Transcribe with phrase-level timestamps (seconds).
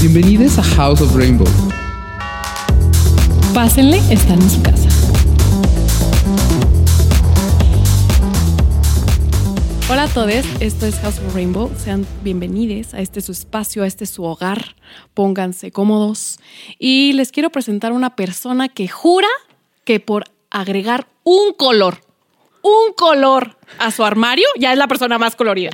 [0.00, 1.46] Bienvenidos a House of Rainbow.
[3.52, 4.88] Pásenle, están en su casa.
[9.90, 11.70] Hola a todos, esto es House of Rainbow.
[11.76, 14.76] Sean bienvenidos a este su espacio, a este su hogar.
[15.12, 16.38] Pónganse cómodos.
[16.78, 19.28] Y les quiero presentar una persona que jura
[19.84, 22.00] que por agregar un color,
[22.62, 25.70] un color a su armario, ya es la persona más colorida.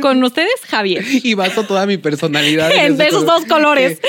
[0.00, 1.04] Con ustedes, Javier.
[1.08, 2.70] Y baso toda mi personalidad.
[2.72, 3.40] en esos color.
[3.40, 4.00] dos colores.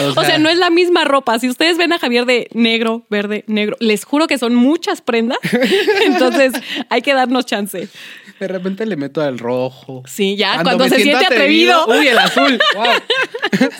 [0.00, 1.38] O O sea, no es la misma ropa.
[1.38, 5.38] Si ustedes ven a Javier de negro, verde, negro, les juro que son muchas prendas.
[6.04, 6.52] Entonces
[6.88, 7.88] hay que darnos chance.
[8.40, 10.02] De repente le meto al rojo.
[10.06, 11.86] Sí, ya, cuando se siente atrevido.
[11.86, 12.58] Uy, el azul.
[12.74, 12.86] Wow.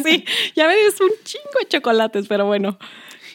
[0.04, 2.78] Sí, ya me dio un chingo de chocolates, pero bueno.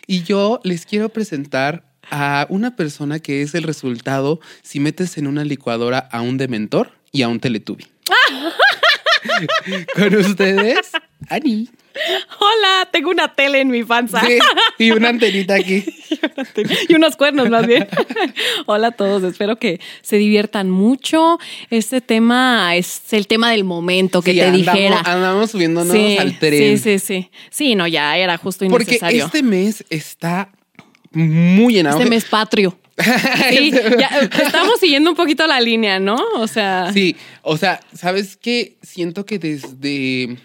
[0.08, 5.28] Y yo les quiero presentar a una persona que es el resultado si metes en
[5.28, 7.86] una licuadora a un dementor y a un teletubi.
[9.96, 10.92] Con ustedes,
[11.30, 11.70] Ani.
[12.40, 14.22] Hola, tengo una tele en mi panza.
[14.22, 14.38] Sí,
[14.78, 15.84] y una antenita aquí.
[16.88, 17.88] y unos cuernos más bien.
[18.68, 21.40] Hola a todos, espero que se diviertan mucho.
[21.70, 25.02] Este tema es el tema del momento que Sí, te andamos, dijera.
[25.02, 26.78] Andamos subiéndonos sí, al tren.
[26.78, 27.32] sí, sí, sí.
[27.50, 29.26] Sí, no, ya era justo Porque innecesario.
[29.26, 30.50] este mes está
[31.12, 31.98] muy llenado.
[31.98, 32.78] Este mes patrio.
[33.50, 34.10] Sí, ya,
[34.44, 36.18] estamos siguiendo un poquito la línea, ¿no?
[36.36, 38.76] O sea, Sí, o sea, ¿sabes qué?
[38.82, 40.38] Siento que desde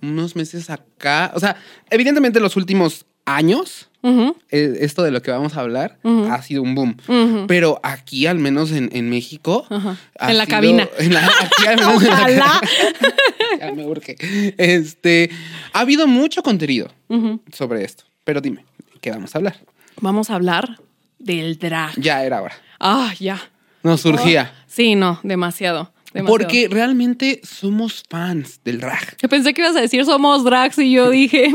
[0.00, 1.56] unos meses acá, o sea,
[1.90, 5.98] evidentemente los últimos años, eh, esto de lo que vamos a hablar
[6.30, 6.96] ha sido un boom.
[7.46, 9.66] Pero aquí, al menos en, en México,
[10.18, 10.88] ha En la sido- cabina.
[10.98, 12.60] en la- aquí, al menos en la Ojalá.
[13.60, 14.16] Ya me urge.
[14.56, 15.28] Este,
[15.74, 16.90] ha habido mucho contenido
[17.52, 18.04] sobre esto.
[18.24, 18.64] Pero dime,
[19.02, 19.56] ¿qué vamos a hablar?
[20.00, 20.80] Vamos a hablar
[21.18, 21.94] del drag.
[22.00, 22.56] Ya era hora.
[22.78, 23.40] Ah, ya.
[23.82, 24.52] Nos surgía.
[24.66, 25.92] Sí, no, demasiado.
[26.12, 26.26] demasiado.
[26.26, 29.16] Porque realmente somos fans del drag.
[29.20, 31.52] Yo pensé que ibas a decir somos drags y yo dije,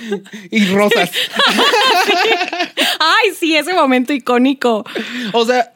[0.50, 1.10] Y rosas.
[2.98, 4.84] ay, sí, ese momento icónico.
[5.32, 5.72] O sea,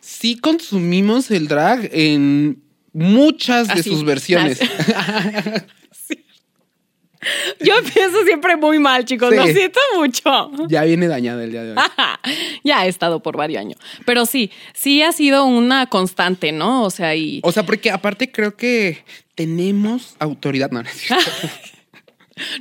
[0.00, 4.60] sí consumimos el drag en muchas de sus versiones.
[7.60, 9.30] Yo empiezo siempre muy mal, chicos.
[9.30, 9.36] Sí.
[9.36, 10.50] Lo siento mucho.
[10.68, 11.78] ya viene dañada el día de hoy.
[12.64, 13.78] ya he estado por varios años.
[14.06, 16.82] Pero sí, sí ha sido una constante, ¿no?
[16.84, 17.40] O sea, y.
[17.42, 19.04] O sea, porque aparte creo que
[19.34, 20.70] tenemos autoridad.
[20.70, 20.88] No, no.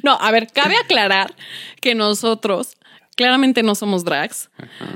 [0.04, 1.34] No, a ver, cabe aclarar
[1.80, 2.76] que nosotros
[3.16, 4.50] claramente no somos drags.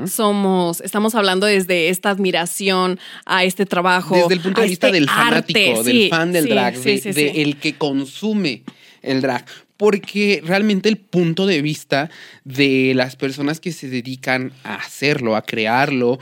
[0.08, 4.16] Somos, estamos hablando desde esta admiración a este trabajo.
[4.16, 5.84] Desde el punto de vista este del fanático, arte.
[5.84, 8.64] del Sí, fan del sí, drag, de, de el que consume
[9.04, 9.46] el drag.
[9.78, 12.10] Porque realmente el punto de vista
[12.46, 16.20] de las personas que se dedican a hacerlo, a crearlo,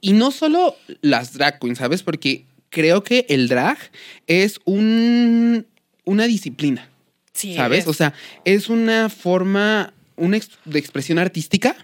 [0.00, 2.02] y no solo las drag queens, ¿sabes?
[2.02, 3.78] Porque creo que el drag
[4.26, 5.66] es un,
[6.04, 6.88] una disciplina.
[7.32, 7.80] Sí, ¿Sabes?
[7.80, 7.86] es.
[7.88, 8.12] O sea,
[8.44, 11.76] es una forma una ex- de expresión artística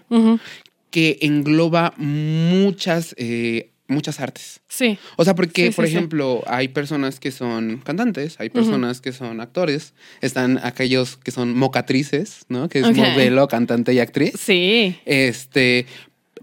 [0.91, 4.61] que engloba muchas, eh, muchas artes.
[4.67, 4.97] Sí.
[5.15, 5.91] O sea, porque, Sí, por sí.
[5.95, 11.55] ejemplo, hay personas que son cantantes, hay personas que son actores, están aquellos que son
[11.55, 12.67] mocatrices, ¿no?
[12.69, 14.33] Que es modelo, cantante y actriz.
[14.39, 14.97] Sí.
[15.05, 15.85] Este,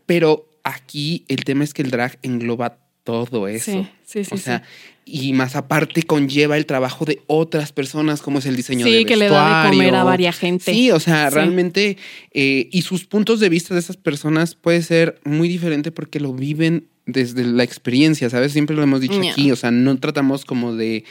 [0.06, 3.72] pero aquí el tema es que el drag engloba todo eso.
[3.72, 4.62] Sí, sí, sí, O sea,
[5.04, 9.04] y más aparte conlleva el trabajo de otras personas, como es el diseño Sí, de
[9.04, 9.70] que le da de vestuario.
[9.72, 10.72] comer a varia gente.
[10.72, 11.34] Sí, o sea, Sí.
[11.34, 11.96] realmente,
[12.32, 16.32] eh, y sus puntos de vista de esas personas puede ser muy diferente porque lo
[16.32, 18.52] viven desde la experiencia, ¿sabes?
[18.52, 21.04] Siempre lo hemos dicho aquí, o sea, no tratamos como de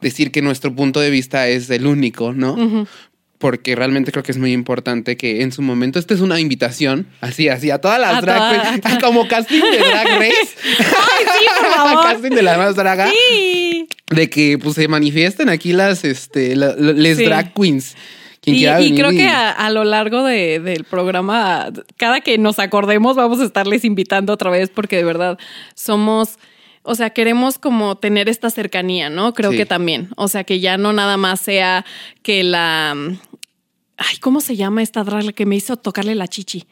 [0.00, 2.86] decir que nuestro punto de vista es el único, ¿no?
[3.38, 7.06] Porque realmente creo que es muy importante que en su momento, esta es una invitación,
[7.20, 10.56] así, así, a todas las A drag queens, a como casting de Drag Race.
[10.78, 12.04] Ay, sí, por favor.
[12.04, 13.10] casting de la más draga.
[13.10, 13.86] Sí.
[14.08, 17.24] De que pues se manifiesten aquí las, este, la- la- les Sí.
[17.26, 17.94] drag queens.
[18.46, 23.40] Y, creo que a, a lo largo de- del programa, cada que nos acordemos, vamos
[23.40, 25.36] a estarles invitando otra vez porque de verdad
[25.74, 26.38] somos,
[26.82, 29.34] o sea, queremos como tener esta cercanía, ¿no?
[29.34, 29.56] Creo Sí.
[29.56, 30.10] que también.
[30.16, 31.84] O sea, que ya no nada más sea
[32.22, 32.92] que la...
[33.98, 36.66] Ay, ¿cómo se llama esta drag que me hizo tocarle la chichi?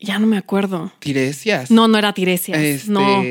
[0.00, 0.92] Ya no me acuerdo.
[0.98, 1.70] Tiresias.
[1.70, 2.58] No, no era Tiresias.
[2.58, 3.22] Este, No.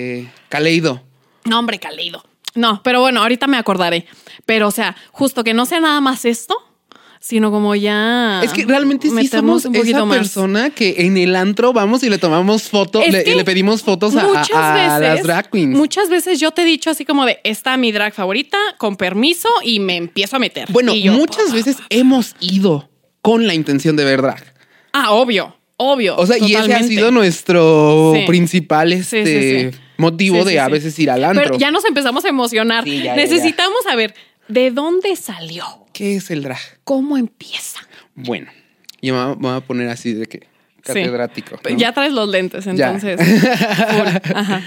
[0.49, 1.03] Caleido.
[1.45, 2.23] No, hombre, Caleido.
[2.55, 4.05] No, pero bueno, ahorita me acordaré.
[4.45, 6.55] Pero, o sea, justo que no sea nada más esto,
[7.25, 8.41] sino como ya.
[8.43, 12.63] Es que realmente sí somos esa persona que en el antro vamos y le tomamos
[12.63, 15.73] fotos, le, le pedimos fotos a, Muchas a- a veces, las drag queens.
[15.77, 19.47] Muchas veces yo te he dicho así como de esta mi drag favorita, con permiso,
[19.63, 20.67] y me empiezo a meter.
[20.69, 22.89] bueno, yo, muchas veces hemos ido
[23.21, 24.43] con la intención de ver drag.
[24.91, 26.17] Ah, obvio, obvio.
[26.17, 28.25] O sea, y ese ha sido nuestro Sí.
[28.27, 29.79] principal este, sí, sí.
[29.97, 31.41] motivo de a veces ir al antro.
[31.43, 32.83] Pero ya nos empezamos a emocionar.
[32.83, 34.13] Sí, ya, ya, Necesitamos saber
[34.49, 36.59] de dónde salió, ¿Qué es el drag?
[36.83, 37.79] cómo empieza.
[38.15, 38.51] Bueno,
[39.01, 40.41] yo me voy a- poner así de que
[40.83, 41.57] catedrático.
[41.63, 41.77] ¿no?
[41.77, 43.19] Ya traes los lentes, entonces.
[44.35, 44.61] Ajá.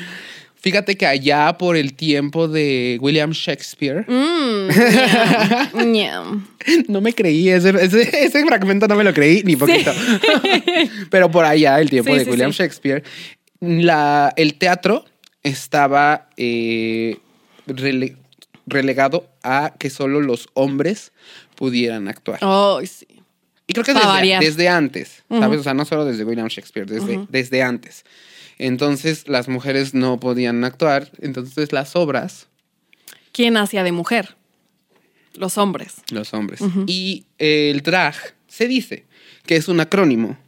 [0.58, 6.46] Fíjate que allá por el tiempo de William Shakespeare, Mm, ñam.
[6.88, 9.93] no me creí, ese, ese, ese fragmento no me lo creí ni poquito.
[11.11, 12.50] Pero por allá, el tiempo Sí, de William.
[12.50, 13.05] Shakespeare,
[13.61, 15.05] la, el teatro
[15.44, 17.19] estaba eh,
[18.67, 21.13] relegado a que solo los hombres
[21.55, 22.39] pudieran actuar.
[22.43, 23.07] Ay, sí.
[23.69, 25.41] Y creo que desde, desde antes, Ujú.
[25.41, 25.61] ¿sabes?
[25.61, 27.27] O sea, no solo desde William Shakespeare, desde, Ujú.
[27.31, 28.05] desde antes.
[28.59, 32.49] Entonces las mujeres no podían actuar, entonces las obras,
[33.33, 34.37] ¿Quién hacía de mujer?
[35.35, 35.97] Los hombres.
[36.11, 36.61] los hombres.
[36.87, 38.15] Y el drag
[38.49, 39.05] se dice
[39.45, 40.39] que es un acrónimo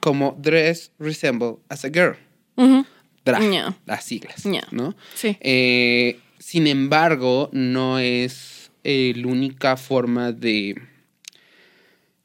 [0.00, 2.16] como Dress Resemble as a Girl.
[3.24, 3.76] Drag, Ya.
[3.84, 4.66] las siglas, Ya.
[4.70, 4.96] ¿no?
[5.14, 5.36] Sí.
[5.40, 6.18] Eh,
[6.50, 10.74] sin embargo, no es eh, la única forma de,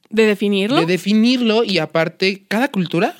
[0.09, 0.79] ¿De definirlo?
[0.79, 3.15] de definirlo y aparte, cada cultura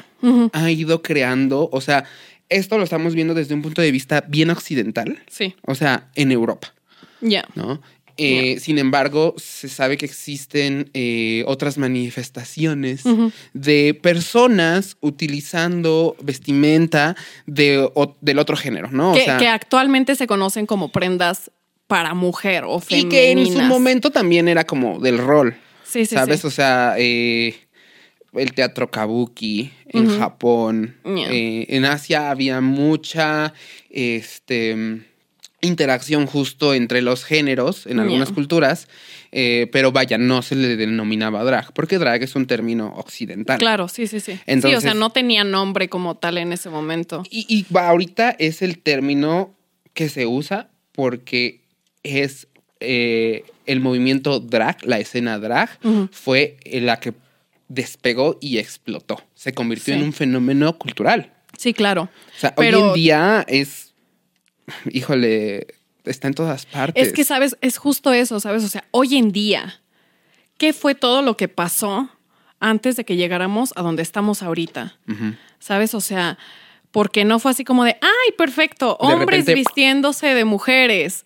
[0.54, 2.06] ha ido creando, o sea,
[2.50, 6.32] esto lo estamos viendo desde un punto de vista bien occidental, Sí, o sea, en
[6.32, 6.74] Europa,
[7.22, 7.46] ya.
[7.54, 7.84] ¿no?
[8.18, 13.04] Eh, Sin embargo, se sabe que existen eh, otras manifestaciones
[13.54, 17.16] de personas utilizando vestimenta
[17.46, 19.12] de, o- del otro género, ¿no?
[19.12, 21.52] O que, sea, que actualmente se conocen como prendas
[21.88, 23.10] para mujer o y femeninas.
[23.10, 26.42] que en su momento también era como del rol, Sí, sí, ¿sabes?
[26.42, 26.48] sí.
[26.48, 27.56] O sea, eh,
[28.34, 30.08] el teatro kabuki en.
[30.08, 33.54] Japón, en Asia había mucha
[33.90, 35.02] este,
[35.66, 38.88] interacción justo entre los géneros en algunas culturas,
[39.32, 43.58] eh, pero vaya, no se le denominaba drag, porque drag es un término occidental.
[43.58, 44.34] Claro, sí, sí, sí.
[44.34, 47.24] sí, o Entonces- sea, no tenía nombre como tal en ese momento.
[47.30, 49.54] Y, ahorita es el término
[49.94, 51.62] que se usa porque
[52.04, 52.48] es
[52.82, 55.70] eh, el movimiento drag, la escena drag,
[56.12, 57.14] fue la que
[57.68, 59.24] despegó y explotó.
[59.34, 60.00] Se convirtió Sí.
[60.00, 61.32] en un fenómeno cultural.
[61.58, 62.04] Sí, claro.
[62.04, 63.94] O sea, Pero- hoy en día es,
[64.92, 65.68] híjole,
[66.04, 67.08] está en todas partes.
[67.08, 67.58] Es que, ¿sabes?
[67.62, 68.64] Es justo eso, ¿sabes?
[68.64, 69.82] O sea, hoy en día,
[70.58, 72.10] ¿qué fue todo lo que pasó
[72.60, 74.98] antes de que llegáramos a donde estamos ahorita?
[75.60, 75.94] ¿Sabes?
[75.94, 76.38] O sea,
[76.92, 81.26] porque no fue así como de, ay, perfecto, hombres repente- vistiéndose de mujeres.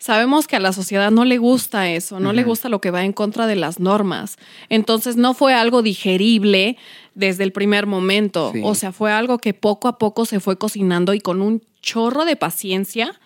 [0.00, 3.04] Sabemos que a la sociedad no le gusta eso, no le gusta lo que va
[3.04, 4.36] en contra de las normas.
[4.68, 6.76] Entonces no fue algo digerible
[7.16, 8.52] desde el primer momento.
[8.52, 8.60] Sí.
[8.62, 12.24] O sea, fue algo que poco a poco se fue cocinando y con un chorro
[12.24, 13.18] de paciencia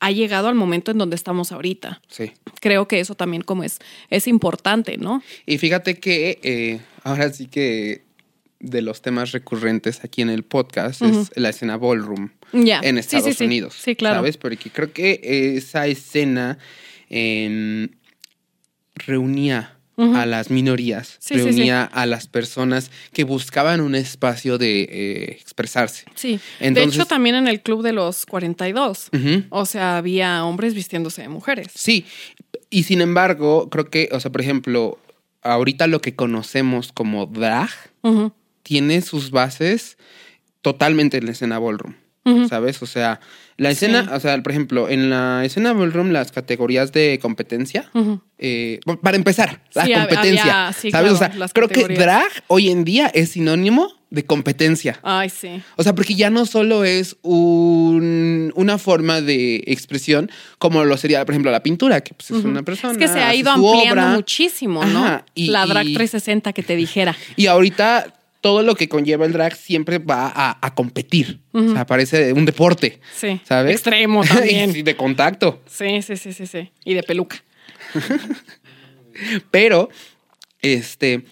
[0.00, 2.02] ha llegado al momento en donde estamos ahorita.
[2.08, 2.32] Sí.
[2.60, 3.78] Creo que eso también como es,
[4.10, 5.22] es importante, ¿no?
[5.46, 8.02] Y fíjate que eh, ahora sí que
[8.58, 13.34] de los temas recurrentes aquí en el podcast es la escena ballroom en Estados sí,
[13.34, 13.44] sí.
[13.44, 13.74] Unidos.
[13.74, 14.16] Sí, claro.
[14.16, 14.36] ¿Sabes?
[14.36, 15.20] Porque creo que
[15.56, 16.58] esa escena
[18.94, 21.44] reunía A las minorías, Sí, sí, sí.
[21.44, 26.06] reunía a las personas que buscaban un espacio de eh, expresarse.
[26.14, 26.40] Sí.
[26.60, 29.10] Entonces- de hecho, también en el club de los 42.
[29.12, 29.44] Ujú.
[29.50, 31.68] O sea, había hombres vistiéndose de mujeres.
[31.74, 32.06] Sí,
[32.70, 34.98] y sin embargo, creo que, o sea, por ejemplo,
[35.42, 37.68] ahorita lo que conocemos como drag
[38.62, 39.98] tiene sus bases
[40.62, 41.94] totalmente en la escena ballroom.
[42.48, 42.80] ¿sabes?
[42.82, 43.18] O sea,
[43.62, 44.08] la escena, Sí.
[44.12, 47.90] o sea, por ejemplo, en la escena ballroom las categorías de competencia,
[48.38, 51.12] eh, para empezar, la Sí, competencia, había- sí, ¿sabes?
[51.12, 55.00] o claro, sea, las creo que drag hoy en día es sinónimo de competencia.
[55.02, 55.62] Ay, sí.
[55.76, 61.24] O sea, porque ya no solo es un- una forma de expresión como lo sería,
[61.24, 62.92] por ejemplo, la pintura, que pues, es una persona.
[62.92, 64.08] Es que se ha ido ampliando obra.
[64.14, 65.04] muchísimo, ¿no?
[65.04, 67.16] Ajá, y- La drag y- 360 que te dijera.
[67.36, 71.40] Y ahorita todo lo que conlleva el drag siempre va a, a competir.
[71.52, 71.70] Ujú.
[71.70, 73.00] O sea, parece un deporte.
[73.16, 73.40] Sí.
[73.44, 73.72] ¿Sabes?
[73.72, 74.76] Extremo también.
[74.76, 75.62] Y de contacto.
[75.66, 76.70] sí, sí, sí, sí, sí.
[76.84, 77.42] Y de peluca.
[79.50, 79.88] Pero,
[80.60, 81.24] este,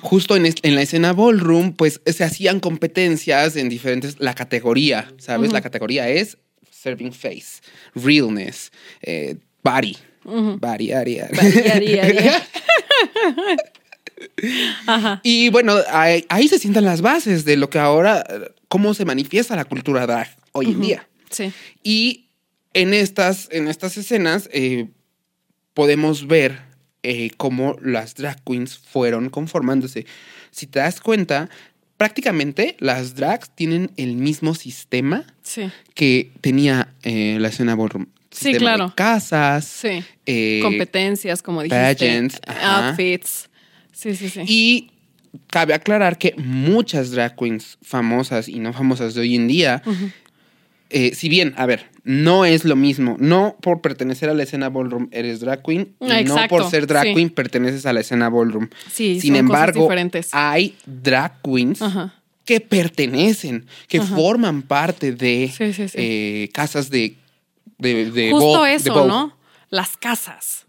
[0.00, 5.52] justo en, la escena ballroom, pues se hacían competencias en diferentes, la categoría, ¿sabes?
[5.52, 6.38] La categoría es
[6.70, 7.60] serving face,
[7.94, 9.96] realness, eh, body.
[10.24, 10.58] Ujú.
[10.58, 11.36] Body, ari, ari.
[11.36, 12.18] Body, ari, ari.
[14.86, 15.20] Ajá.
[15.22, 18.24] Y bueno, ahí, ahí se sientan las bases de lo que ahora,
[18.68, 21.08] cómo se manifiesta la cultura drag hoy en día.
[21.30, 21.52] Sí.
[21.82, 22.26] Y
[22.74, 24.88] en estas, en estas escenas eh,
[25.74, 26.60] podemos ver
[27.02, 30.06] eh, cómo las drag queens fueron conformándose.
[30.50, 31.48] Si te das cuenta,
[31.96, 35.70] prácticamente las drags tienen el mismo sistema Sí.
[35.94, 38.06] que tenía eh, la escena ballroom.
[38.30, 38.88] Sí, claro.
[38.88, 39.64] de casas.
[39.64, 40.04] Sí.
[40.26, 41.82] eh, Competencias, como dijiste.
[41.94, 42.40] pageants.
[42.62, 43.47] Outfits.
[43.98, 44.42] Sí, sí, sí.
[44.46, 44.90] Y
[45.48, 49.82] cabe aclarar que muchas drag queens famosas y no famosas de hoy en día
[50.90, 53.16] eh, si bien, a ver, no es lo mismo.
[53.18, 55.94] No por pertenecer a la escena ballroom eres drag queen.
[56.00, 57.14] Y no por ser drag sí.
[57.14, 58.68] queen perteneces a la escena ballroom.
[58.90, 60.28] Sí, Sin son cosas embargo, diferentes.
[60.32, 62.14] hay drag queens Ajá.
[62.46, 64.14] que pertenecen, que Ajá.
[64.16, 65.96] forman parte de Sí, sí, sí.
[66.00, 67.16] eh, casas de,
[67.78, 69.06] de, de Justo eso.
[69.06, 69.36] ¿no?
[69.70, 70.64] Las casas.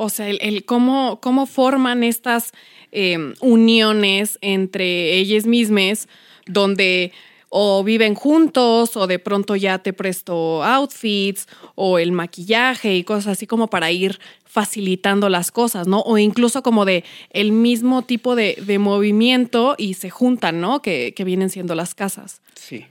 [0.00, 2.52] O sea, el, cómo, cómo forman estas
[2.92, 6.06] eh, uniones entre ellas mismas,
[6.46, 7.10] donde
[7.48, 13.32] o viven juntos, o de pronto ya te presto outfits, o el maquillaje y cosas
[13.32, 16.02] así como para ir facilitando las cosas, ¿no?
[16.02, 20.80] O incluso como de el mismo tipo de, de movimiento y se juntan, ¿no?
[20.80, 22.40] Que, que vienen siendo las casas.
[22.54, 22.86] Sí.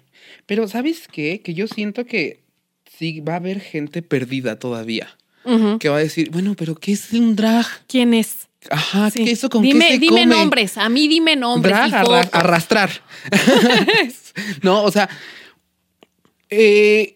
[0.46, 1.40] Pero ¿sabes qué?
[1.40, 2.42] Que yo siento que
[2.98, 5.08] sí va a haber gente perdida todavía.
[5.80, 7.66] Que va a decir, bueno, pero ¿qué es un drag?
[7.88, 8.48] ¿Quién es?
[8.70, 9.24] Ajá, Sí.
[9.24, 10.25] ¿qué eso con dime, qué se dime come?
[10.36, 11.74] nombres, a mí dime nombres.
[11.74, 12.89] Drag, arra- arrastrar.
[14.62, 15.08] no, o sea,
[16.50, 17.16] eh,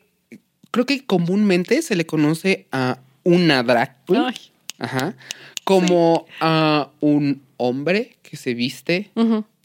[0.71, 4.35] creo que comúnmente se le conoce a una drag queen, Ay.
[4.79, 5.15] ajá,
[5.63, 9.11] como a un hombre que se viste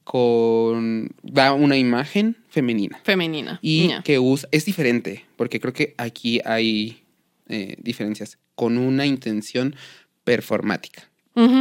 [0.05, 3.59] con da una imagen femenina Femenina.
[3.63, 7.03] y que usa es diferente porque creo que aquí hay
[7.49, 9.77] eh, diferencias con una intención
[10.25, 11.09] performática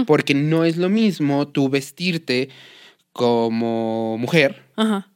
[0.07, 2.47] porque no es lo mismo tú vestirte
[3.11, 4.63] como mujer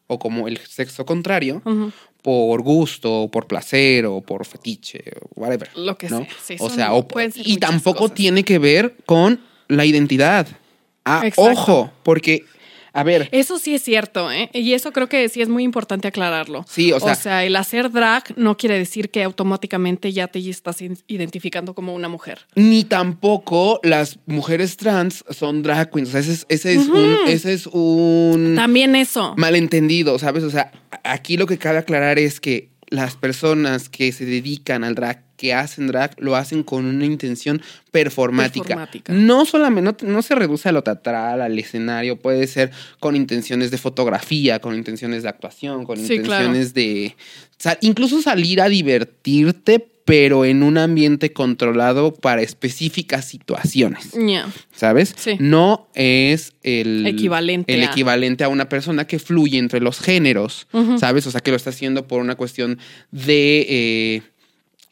[0.08, 1.62] o como el sexo contrario
[2.22, 5.70] por gusto, o por placer o por fetiche o whatever.
[5.78, 6.18] Lo que ¿no?
[6.20, 8.16] sea, sí, o sea, o- y tampoco cosas.
[8.16, 10.46] tiene que ver con la identidad.
[11.06, 12.44] Ah, ojo, porque,
[12.94, 14.50] a ver, Eso sí es cierto, ¿eh?
[14.54, 16.66] Y eso creo que sí es muy importante aclararlo.
[16.68, 20.78] Sí, o sea- el hacer drag no quiere decir que automáticamente ya te estás
[21.08, 22.40] identificando como una mujer.
[22.56, 26.10] ni tampoco las mujeres trans son drag queens.
[26.10, 29.34] O sea, ese es, ese es un, ese es un También eso.
[29.38, 30.44] malentendido, ¿sabes?
[30.44, 30.72] O sea,
[31.04, 35.54] aquí lo que cabe aclarar es que las personas que se dedican al drag, que
[35.54, 38.66] hacen drag, lo hacen con una intención performática.
[38.66, 39.14] Performática.
[39.14, 43.72] No solamente, no, no se reduce a lo teatral, al escenario, puede ser con intenciones
[43.72, 46.48] de fotografía, con intenciones de actuación, con Sí, claro.
[46.48, 47.16] intenciones de...
[47.80, 54.10] incluso salir a divertirte, pero en un ambiente controlado para específicas situaciones.
[54.14, 54.46] Ya.
[54.76, 55.14] ¿Sabes?
[55.16, 55.38] Sí.
[55.40, 60.68] No es el Equivalente el a- equivalente a una persona que fluye entre los géneros.
[61.00, 61.28] ¿sabes?
[61.28, 62.78] O sea, que lo está haciendo por una cuestión
[63.12, 64.22] de eh,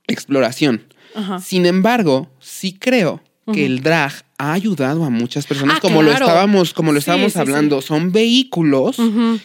[0.07, 0.83] exploración.
[1.15, 1.39] Ajá.
[1.39, 3.21] Sin embargo, sí creo
[3.53, 7.03] que el drag ha ayudado a muchas personas, Ah, como lo estábamos, como lo Sí,
[7.03, 7.81] estábamos sí, hablando.
[7.81, 8.97] Son vehículos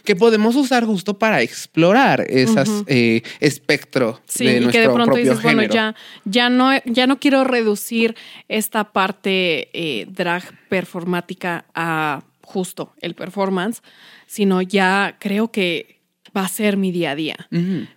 [0.03, 4.93] que podemos usar justo para explorar esas eh, espectro Sí, de y nuestro que de
[4.93, 5.73] pronto propio dices, bueno, género.
[5.73, 8.15] ya, ya, no, ya no quiero reducir
[8.49, 13.81] esta parte eh, drag performática a justo el performance,
[14.27, 16.01] sino ya creo que
[16.35, 17.47] va a ser mi día a día.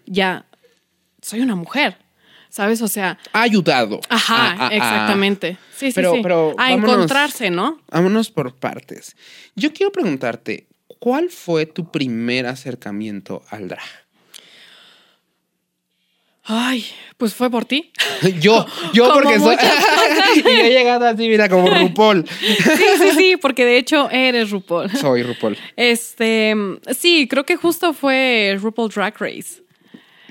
[0.06, 0.46] Ya
[1.20, 1.98] soy una mujer,
[2.56, 2.80] ¿sabes?
[2.80, 4.00] O sea, Ha ayudado.
[4.08, 5.58] ajá, a- a- a- exactamente.
[5.76, 6.20] Sí, sí, Pero- sí.
[6.22, 7.78] pero a vámonos- encontrarse, ¿no?
[7.90, 9.14] Vámonos por partes.
[9.54, 10.66] Yo quiero preguntarte,
[10.98, 13.84] ¿cuál fue tu primer acercamiento al drag?
[16.48, 16.86] Ay,
[17.16, 17.90] pues fue por ti.
[18.40, 19.56] Yo, yo Como porque soy.
[20.44, 22.24] y he llegado así, mira, como RuPaul.
[22.28, 22.56] Sí,
[22.98, 24.88] sí, sí, porque de hecho eres RuPaul.
[24.96, 25.58] Soy RuPaul.
[25.76, 26.54] Este,
[26.96, 29.62] sí, creo que justo fue RuPaul Drag Race.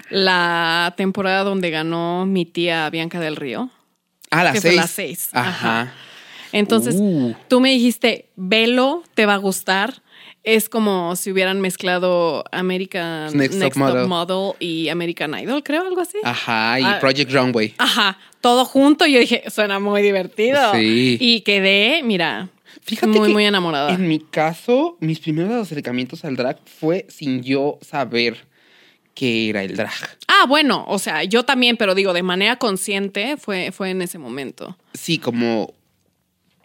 [0.10, 3.70] La temporada donde ganó mi tía Bianca del Río.
[4.32, 4.82] Ah, las Que fue seis.
[4.82, 5.50] las seis, Ajá.
[5.82, 5.94] ajá.
[6.52, 7.34] Entonces, Uh.
[7.48, 10.02] tú me dijiste, velo, te va a gustar.
[10.44, 14.08] Es como si hubieran mezclado American Next Next, Top Top Model.
[14.08, 14.54] Model.
[14.60, 16.20] y American Idol, creo, algo así.
[16.24, 16.98] Ajá, y Ah.
[17.02, 17.74] Project Runway.
[17.80, 19.08] Ajá, todo junto.
[19.08, 20.60] Y yo dije, suena muy divertido.
[20.74, 21.18] Sí.
[21.20, 22.50] Y quedé, mira,
[22.84, 23.92] Fíjate muy, que muy enamorada.
[23.92, 28.46] En mi caso, mis primeros acercamientos al drag fue sin yo saber
[29.15, 29.91] qué era el drag.
[30.27, 34.19] Ah, bueno, o sea, yo también, pero digo, de manera consciente fue, fue en ese
[34.19, 34.77] momento.
[34.93, 35.74] Sí, como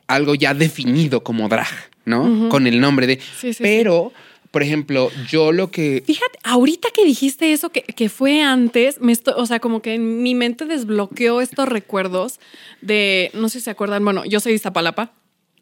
[0.07, 1.69] algo ya definido como drag,
[2.05, 2.49] ¿no?
[2.51, 3.21] Con el nombre de.
[3.39, 4.13] Sí, sí, Pero,
[4.51, 6.03] por ejemplo, yo lo que.
[6.05, 9.95] Fíjate, ahorita que dijiste eso, que, que fue antes, me esto- o sea, como que
[9.95, 12.41] en mi mente desbloqueó estos recuerdos
[12.81, 15.13] de, no sé si se acuerdan, bueno, yo soy de Iztapalapa,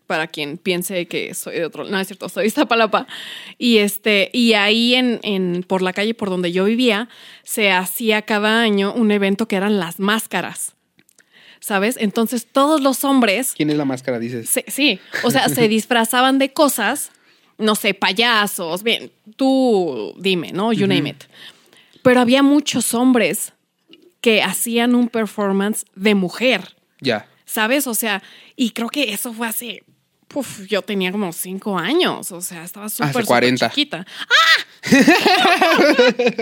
[0.09, 3.07] para quien piense que soy de otro, no es cierto, soy de Iztapalapa,
[3.59, 7.09] y este, y ahí en, en, por la calle por donde yo vivía,
[7.45, 10.75] se hacía cada año un evento que eran las máscaras.
[11.61, 11.97] ¿Sabes?
[12.01, 14.19] Entonces todos los hombres ¿Quién es la máscara?
[14.19, 14.49] Dices.
[14.49, 17.11] Sí, sí, o sea, se disfrazaban de cosas,
[17.59, 20.73] no sé, payasos, bien, tú dime, ¿no?
[20.73, 21.25] You name it.
[22.03, 23.53] Pero había muchos hombres
[24.21, 27.27] que hacían un performance de mujer, Ya.
[27.45, 27.87] ¿sabes?
[27.87, 28.23] O sea,
[28.57, 29.83] y creo que eso fue hace,
[30.29, 33.69] puf, yo tenía como cinco años, o sea, estaba súper, súper 40.
[33.71, 34.07] chiquita.
[34.21, 34.65] ¡Ah!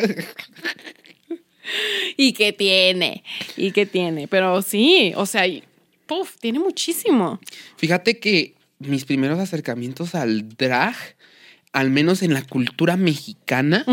[2.16, 3.24] ¿Y qué tiene?
[3.56, 4.28] ¿Y qué tiene?
[4.28, 5.64] Pero sí, o sea, y-
[6.06, 7.40] puf, tiene muchísimo.
[7.76, 10.94] Fíjate que mis primeros acercamientos al drag,
[11.72, 13.84] al menos en la cultura mexicana,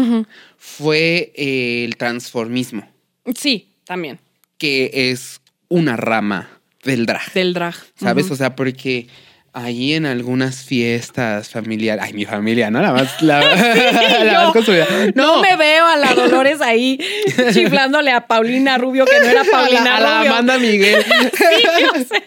[0.58, 2.88] fue eh, el transformismo,
[3.36, 4.20] Sí, también.
[4.58, 6.50] que es una rama
[6.84, 7.34] del drag.
[7.34, 7.76] Del drag.
[8.00, 8.30] ¿Sabes?
[8.30, 9.08] O sea, porque
[9.53, 12.03] ahí en algunas fiestas familiares.
[12.05, 12.81] Ay, mi familia, ¿no?
[12.81, 13.22] La más.
[13.22, 13.39] La,
[14.24, 14.88] la más yo construida.
[15.15, 15.41] No.
[15.41, 16.98] me veo a la Dolores ahí
[17.53, 20.31] chiflándole a Paulina Rubio, que no era a Paulina la, a la Rubio.
[20.31, 21.03] Amanda Miguel.
[21.03, 21.45] Sí,
[21.81, 22.24] yo sé.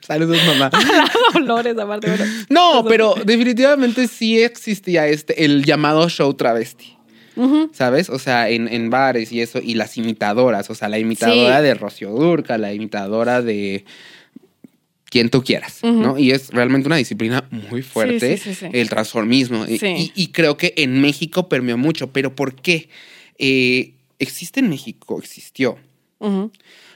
[0.00, 0.70] Saludos, mamá.
[0.72, 2.08] A la Dolores, aparte.
[2.08, 2.24] bueno.
[2.48, 6.92] No, pero definitivamente sí existía este, el llamado show travesti.
[7.72, 8.08] ¿Sabes?
[8.08, 11.64] O sea, en, en bares y eso, y las imitadoras, o sea, la imitadora Sí.
[11.64, 13.84] de Rocío Durca, la imitadora de
[15.16, 15.78] quien tú quieras.
[15.82, 16.18] ¿no?
[16.18, 18.66] Y es realmente una disciplina muy fuerte, sí, sí, sí.
[18.72, 19.64] el transformismo.
[19.66, 20.12] Y- Sí.
[20.14, 22.88] Y, y creo que en México permeó mucho, pero ¿por qué?
[23.38, 25.78] Eh, existe en México, existió,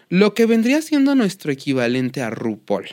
[0.09, 2.87] lo que vendría siendo nuestro equivalente a RuPaul.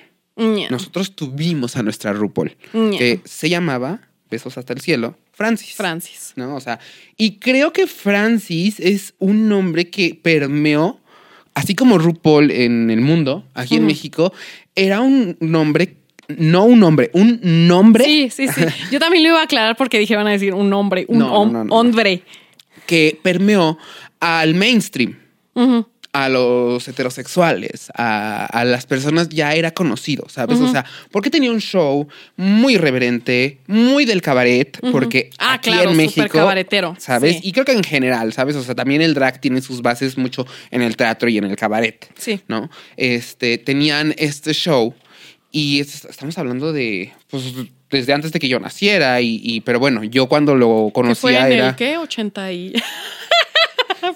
[0.70, 5.74] Nosotros tuvimos a nuestra RuPaul, que se llamaba, besos hasta el cielo, Francis.
[5.76, 6.34] Francis.
[6.36, 6.56] ¿no?
[6.56, 6.80] O sea,
[7.18, 11.00] y creo que Francis es un nombre que permeó,
[11.56, 13.86] así como RuPaul en el mundo, aquí en.
[13.88, 14.32] México,
[14.78, 15.96] era un nombre,
[16.38, 18.62] no un nombre, un nombre Sí, sí, sí.
[18.92, 21.26] Yo también lo iba a aclarar porque dije, van a decir un hombre, un No,
[21.28, 21.76] no, hom- no, no.
[21.76, 22.22] hombre.
[22.86, 23.78] que permeó
[24.22, 25.18] al mainstream.
[26.14, 30.60] A los heterosexuales, a, a las personas ya era conocido, ¿sabes?
[30.60, 34.92] O sea, porque tenía un show muy irreverente, muy del cabaret, Ujú.
[34.92, 37.36] porque Ah, aquí claro, en México, cabaretero, ¿sabes?
[37.36, 37.42] sí.
[37.44, 38.56] Y creo que en general, ¿sabes?
[38.56, 41.56] O sea, también el drag tiene sus bases mucho en el teatro y en el
[41.56, 42.40] cabaret, Sí.
[42.48, 42.70] ¿no?
[42.96, 44.96] Este, tenían este show
[45.52, 47.44] y es- estamos hablando de, pues,
[47.92, 50.94] desde antes de que yo naciera y, y- pero bueno, yo cuando lo ¿Qué fue
[50.94, 51.70] conocía en era...
[51.70, 51.98] el qué?
[51.98, 52.74] 80 y...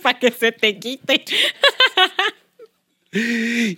[0.01, 1.23] Para que se te quite.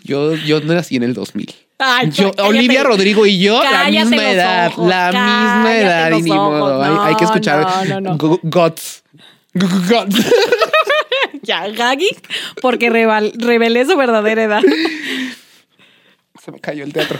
[0.04, 1.54] Yo, yo nací en el 2000.
[1.80, 2.42] Ay, Yo, cállate.
[2.44, 6.60] Olivia Rodrigo y yo, la misma edad, ojos, la misma edad, y ni ojos.
[6.60, 6.84] modo.
[6.84, 8.18] hay, hay que No, escuchar no, no, no.
[8.18, 9.04] Go- Gods.
[9.54, 10.16] Go- go- Gods.
[11.42, 12.08] Ya, Gaggy,
[12.62, 14.62] porque reval- revelé su verdadera edad.
[16.42, 17.20] Se me cayó el teatro.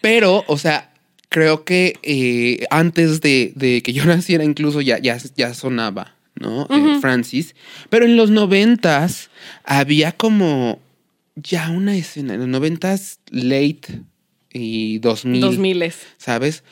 [0.00, 0.92] Pero, o sea,
[1.28, 6.66] creo que eh, antes de, de que yo naciera, incluso ya, ya, ya sonaba, ¿no?
[6.70, 7.54] Eh, Francis.
[7.90, 9.30] Pero en los noventas
[9.64, 10.80] había como
[11.36, 12.34] ya una escena.
[12.34, 14.02] En los noventas, late
[14.52, 15.40] y 2000.
[15.40, 16.64] 2000 ¿sabes?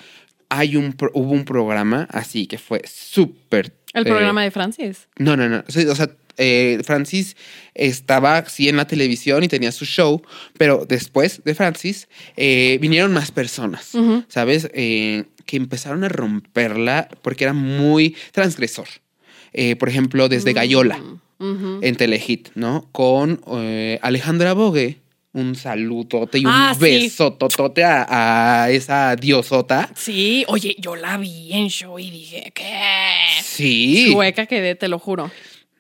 [0.49, 3.73] Hay un, pro- hubo un programa así que fue súper...
[3.93, 5.09] El eh, programa de Francis.
[5.19, 5.65] No, no, no.
[5.67, 7.37] O sea, eh, Francis
[7.75, 10.23] estaba sí en la televisión y tenía su show,
[10.59, 13.93] pero después de Francis eh, vinieron más personas.
[14.29, 14.69] ¿sabes?
[14.75, 18.89] Eh, que empezaron a romperla porque era muy transgresor.
[19.59, 20.99] Eh, por ejemplo, desde Gallola
[21.39, 21.81] Ujú.
[21.83, 22.89] en Telehit, ¿no?
[22.93, 24.99] Con eh, Alejandra Bogue.
[25.33, 26.81] Un saludote y un Ah, sí.
[26.81, 29.91] besototote a, a esa diosota.
[29.95, 32.73] Sí, oye, yo la vi en show y dije, ¿qué?
[33.43, 34.09] Sí.
[34.13, 35.31] Chueca quedé, te lo juro.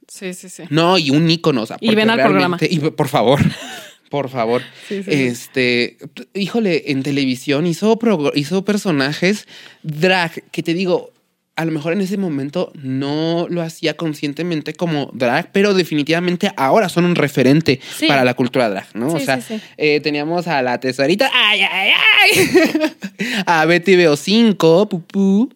[0.08, 0.64] Sí, sí, sí.
[0.68, 1.62] No, y un ícono.
[1.62, 2.58] o sea, Y ven al programa.
[2.60, 3.40] Y por favor,
[4.10, 4.60] por favor.
[4.88, 5.96] Sí, sí, este,
[6.34, 7.98] híjole, en televisión hizo,
[8.34, 9.46] hizo personajes
[9.82, 11.12] drag que te digo,
[11.56, 16.88] a lo mejor en ese momento no lo hacía conscientemente como drag, pero definitivamente ahora
[16.90, 18.06] son un referente Sí.
[18.06, 19.08] para la cultura drag, ¿no?
[19.08, 21.90] o sea, sí, eh, teníamos a la tesorita, ay, ay,
[22.22, 22.92] ay,
[23.46, 25.50] a Betty Veo 5, pupú,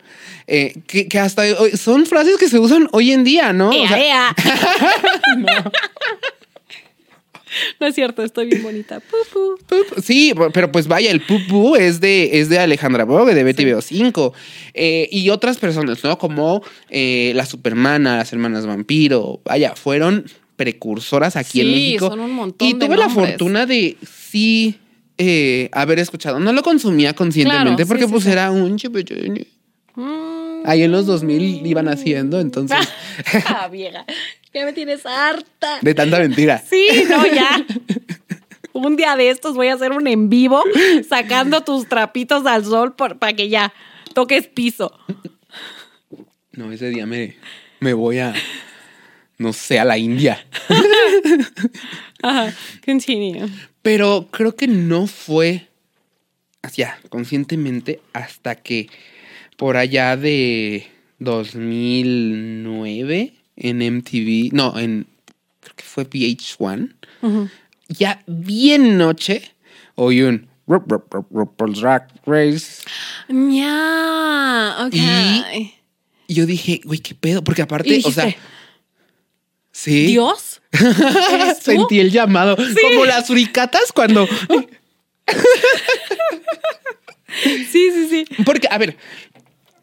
[0.47, 3.69] eh, que, que hasta hoy- son frases que se usan hoy en día, ¿no?
[3.69, 4.35] O Ea, sea, ea.
[5.39, 5.71] no.
[7.81, 9.01] Es cierto, estoy bien bonita.
[9.01, 9.57] Pu, pu.
[9.67, 13.65] Pup, Sí, pero pues vaya, el Pupu es de, es de Alejandra Bogue, de Betty
[13.65, 14.33] Veo 5.
[14.75, 16.19] Eh, y otras personas, ¿no?
[16.19, 19.41] Como eh, la Supermana, las hermanas vampiro.
[19.45, 20.25] Vaya, fueron
[20.57, 22.09] precursoras aquí en Sí, México.
[22.09, 24.77] son un montón Y de tuve la fortuna de sí
[25.19, 26.39] eh, haber escuchado.
[26.41, 28.77] No lo consumía conscientemente Claro, porque sí, pues era un.
[29.97, 30.63] Mm.
[30.65, 32.79] Ahí en los 2000 iban haciendo, entonces,
[33.47, 34.05] Ah, vieja.
[34.53, 35.79] Ya me tienes harta.
[35.81, 36.63] de tanta mentira.
[36.69, 37.65] Sí, no, ya.
[38.73, 40.63] Un día de estos voy a hacer un en vivo
[41.09, 43.73] sacando tus trapitos al sol por- para que ya
[44.15, 44.93] toques piso.
[46.53, 47.37] No, ese día me,
[47.81, 48.35] me voy a,
[49.39, 50.45] no sé, a la India.
[52.23, 52.53] Ajá,
[52.85, 53.49] continue.
[53.83, 55.69] Pero creo que no fue
[56.63, 58.89] hacia conscientemente hasta que
[59.57, 60.87] por allá de
[61.19, 65.07] 2009 en MTV, no, en
[65.61, 67.49] creo que fue VH1, Ujú.
[67.89, 69.53] ya bien noche
[69.95, 72.83] oí un "Rup, rup, rup, RuPaul's Drag Race.
[74.93, 75.75] Y-
[76.29, 78.35] yo dije, güey, qué pedo, porque aparte, o sea,
[79.73, 80.07] Sí.
[80.07, 80.61] Dios.
[81.61, 82.57] Sentí el llamado.
[82.57, 84.27] Como las suricatas cuando.
[87.43, 88.25] Sí, sí, sí.
[88.45, 88.97] Porque, a ver,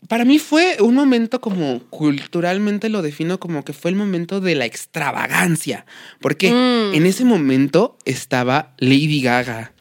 [0.08, 4.56] para mí fue un momento como culturalmente lo defino como que fue el momento de
[4.56, 5.86] la extravagancia.
[6.22, 6.96] Porque Mm.
[6.96, 9.74] en ese momento estaba Lady Gaga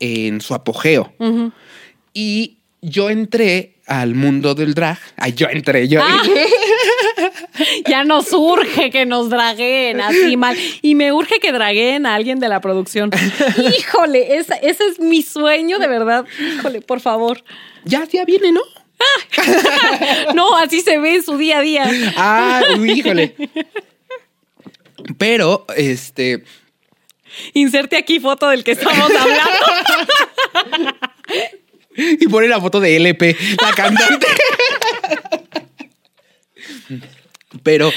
[0.00, 1.12] en su apogeo.
[2.12, 4.98] Y yo entré al mundo del drag.
[5.16, 6.00] Ay, yo entré, yo.
[6.02, 6.22] Ah.
[7.86, 10.56] Ya nos urge que nos draguen así mal.
[10.82, 13.10] Y me urge que draguen a alguien de la producción.
[13.78, 16.24] Híjole, esa- ese es mi sueño de verdad.
[16.56, 17.44] Híjole, por favor.
[17.84, 18.62] Ya, ya viene, ¿no?
[20.34, 21.90] No, así se ve en su día a día.
[22.16, 23.34] Ah, uy, híjole.
[25.18, 26.44] Pero, este.
[27.52, 29.50] Inserte aquí foto del que estamos hablando.
[31.96, 34.26] Y pone la foto de LP, la cantante.
[37.62, 37.92] Pero,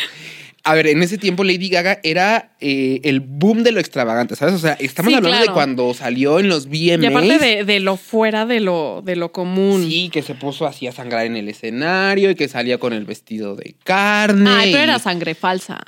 [0.69, 4.53] a ver, en ese tiempo Lady Gaga era eh, el boom de lo extravagante, ¿sabes?
[4.55, 7.01] O sea, estamos Sí, hablando de cuando salió en los VMAs.
[7.01, 9.85] Y aparte de, de lo fuera de lo, de lo común.
[9.87, 13.05] Sí, que se puso así a sangrar en el escenario y que salía con el
[13.05, 14.49] vestido de carne.
[14.49, 15.79] Ay, pero y- era sangre falsa.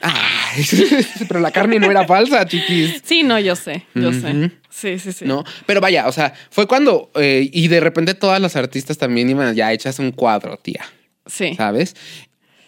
[0.00, 0.64] Ay,
[1.28, 3.00] pero la carne no era falsa, chiquis.
[3.04, 4.50] Sí, no, yo sé, yo sé.
[4.68, 5.24] Sí, sí, sí.
[5.24, 5.44] ¿No?
[5.66, 7.10] Pero vaya, o sea, fue cuando.
[7.14, 10.84] eh, y de repente todas las artistas también iban ya hechas un cuadro, tía.
[11.26, 11.54] Sí.
[11.56, 11.94] ¿sabes?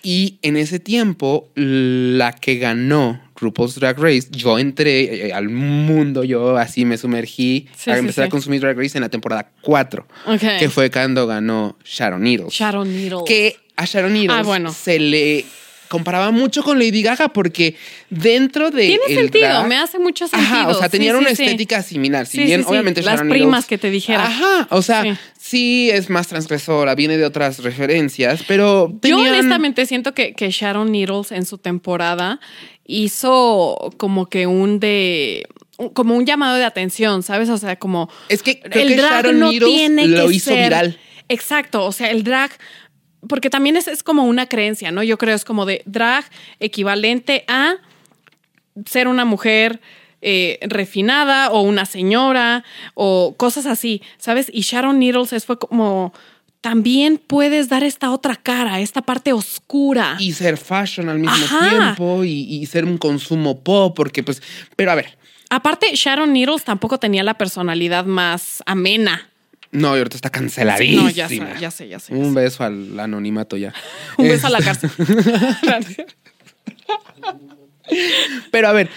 [0.09, 6.23] Y en ese tiempo, la que ganó RuPaul's Drag Race, yo entré eh, al mundo,
[6.23, 8.29] yo así me sumergí Sí, a empezar sí.
[8.29, 10.41] a consumir Drag Race en la temporada 4, Ok.
[10.61, 12.53] que fue cuando ganó Sharon Needles.
[12.53, 13.23] Sharon Needles.
[13.27, 14.73] Que a Sharon Needles Ah, bueno.
[14.73, 15.45] se le
[15.89, 17.77] comparaba mucho con Lady Gaga porque
[18.11, 20.53] dentro de Tiene el sentido, drag- me hace mucho sentido.
[20.55, 21.43] Ajá, o sea, tenían sí, una sí.
[21.45, 22.27] estética similar.
[22.27, 24.25] Si bien, obviamente, Las Sharon primas que te dijera.
[24.27, 25.91] Ajá, o sea, Sí.
[25.93, 31.31] es más transgresora, viene de otras referencias, pero Yo honestamente siento que, que Sharon Needles
[31.33, 32.41] en su temporada
[32.87, 35.47] hizo como que un de
[35.93, 37.51] como un llamado de atención, ¿sabes?
[37.51, 40.35] O sea, como Es que creo el que drag Sharon no Needles tiene lo que
[40.35, 40.99] hizo ser- viral.
[41.29, 42.51] Exacto, o sea, el drag
[43.29, 45.03] porque también es, es como una creencia, ¿no?
[45.03, 46.25] Yo creo es como de drag
[46.61, 47.77] equivalente a
[48.85, 49.81] ser una mujer
[50.23, 54.51] eh, refinada o una señora o cosas así, ¿sabes?
[54.53, 56.13] Y Sharon Needles es, fue como
[56.61, 60.17] también puedes dar esta otra cara, esta parte oscura.
[60.19, 61.69] Y ser fashion al mismo Ajá.
[61.71, 64.43] tiempo y, y ser un consumo pop, porque pues,
[64.75, 65.17] pero a ver,
[65.49, 69.31] Aparte, Sharon Needles tampoco tenía la personalidad más amena.
[69.77, 71.03] No, y ahorita está Sí, canceladísima.
[71.05, 71.89] no, ya sé, ya sé, ya sé.
[71.89, 72.15] ya sé.
[72.15, 73.73] Un beso al anonimato ya.
[74.19, 74.91] Un beso a la cárcel.
[78.51, 78.91] Pero a ver,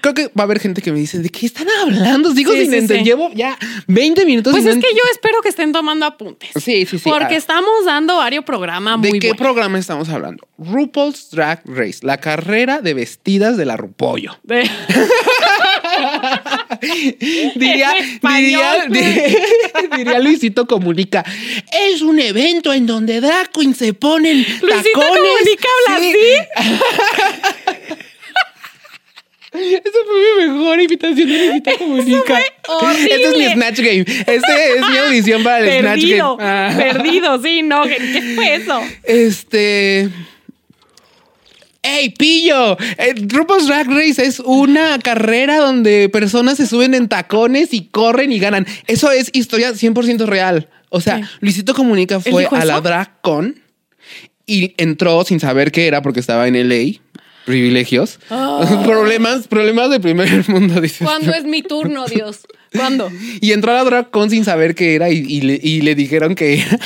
[0.00, 2.32] creo que va a haber gente que me dice, ¿de qué están hablando?
[2.32, 2.98] Digo, Sí, sin sí, entender.
[2.98, 3.04] sí.
[3.04, 4.52] Llevo ya 20 minutos.
[4.52, 6.50] Pues es que yo espero que estén tomando apuntes.
[6.54, 7.00] Sí, sí, sí.
[7.04, 7.38] Porque Ah.
[7.38, 9.42] estamos dando varios programas ¿De muy qué buenos.
[9.44, 10.46] programa estamos hablando?
[10.58, 14.38] RuPaul's Drag Race, la carrera de vestidas de la Rupollo.
[14.44, 14.70] De-
[17.54, 18.86] Diría, diría,
[19.96, 21.24] diría Luisito Comunica.
[21.72, 25.22] Es un evento en donde drag queens se ponen Luisito tacones.
[25.22, 26.18] Comunica habla así.
[29.50, 32.40] Esa fue mi mejor invitación de Luisito Comunica.
[32.40, 34.04] Este es mi Snatch Game.
[34.06, 36.36] Este es mi audición para el Snatch Game.
[36.40, 36.74] Ah.
[36.76, 38.80] perdido, sí, no, ¿qué, qué fue eso?
[39.04, 40.10] Este.
[41.82, 42.76] ¡Ey, pillo!
[42.98, 48.32] Eh, RuPaul's Drag Race es una carrera donde personas se suben en tacones y corren
[48.32, 48.66] y ganan.
[48.86, 50.68] Eso es historia 100% real.
[50.90, 51.24] O sea, Sí.
[51.40, 52.80] Luisito Comunica fue a la?
[52.80, 53.60] Drag Con
[54.46, 56.98] y entró sin saber qué era porque estaba en LA.
[57.44, 58.18] Privilegios.
[58.84, 61.06] problemas, problemas de primer mundo, dices.
[61.06, 62.40] ¿Cuándo es mi turno, Dios?
[62.74, 63.10] ¿Cuándo?
[63.40, 65.94] Y entró a la Drag Con sin saber qué era y, y le, y le
[65.94, 66.78] dijeron que era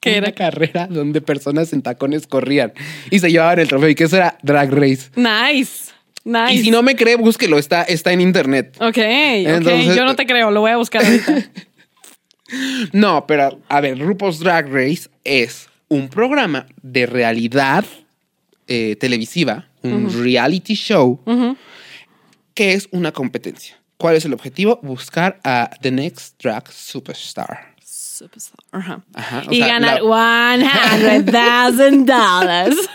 [0.00, 0.32] ¿Qué una era?
[0.32, 2.72] carrera donde personas en tacones corrían
[3.10, 5.10] y se llevaban el trofeo y que eso era Drag Race.
[5.14, 5.92] Nice,
[6.24, 6.54] nice.
[6.54, 8.76] Y si no me cree, búsquelo, está, está en internet.
[8.80, 11.50] Ok, ok, yo no te creo, lo voy a buscar ahorita.
[12.92, 17.84] No, pero a ver, RuPaul's Drag Race es un programa de realidad
[18.66, 21.20] eh, televisiva, un reality show,
[22.54, 23.76] que es una competencia.
[23.96, 24.80] ¿Cuál es el objetivo?
[24.82, 27.69] Buscar a The Next Drag Superstar.
[28.20, 28.58] Superstar.
[28.70, 29.02] Ajá.
[29.50, 32.76] Y sea, ganar la- $100,000.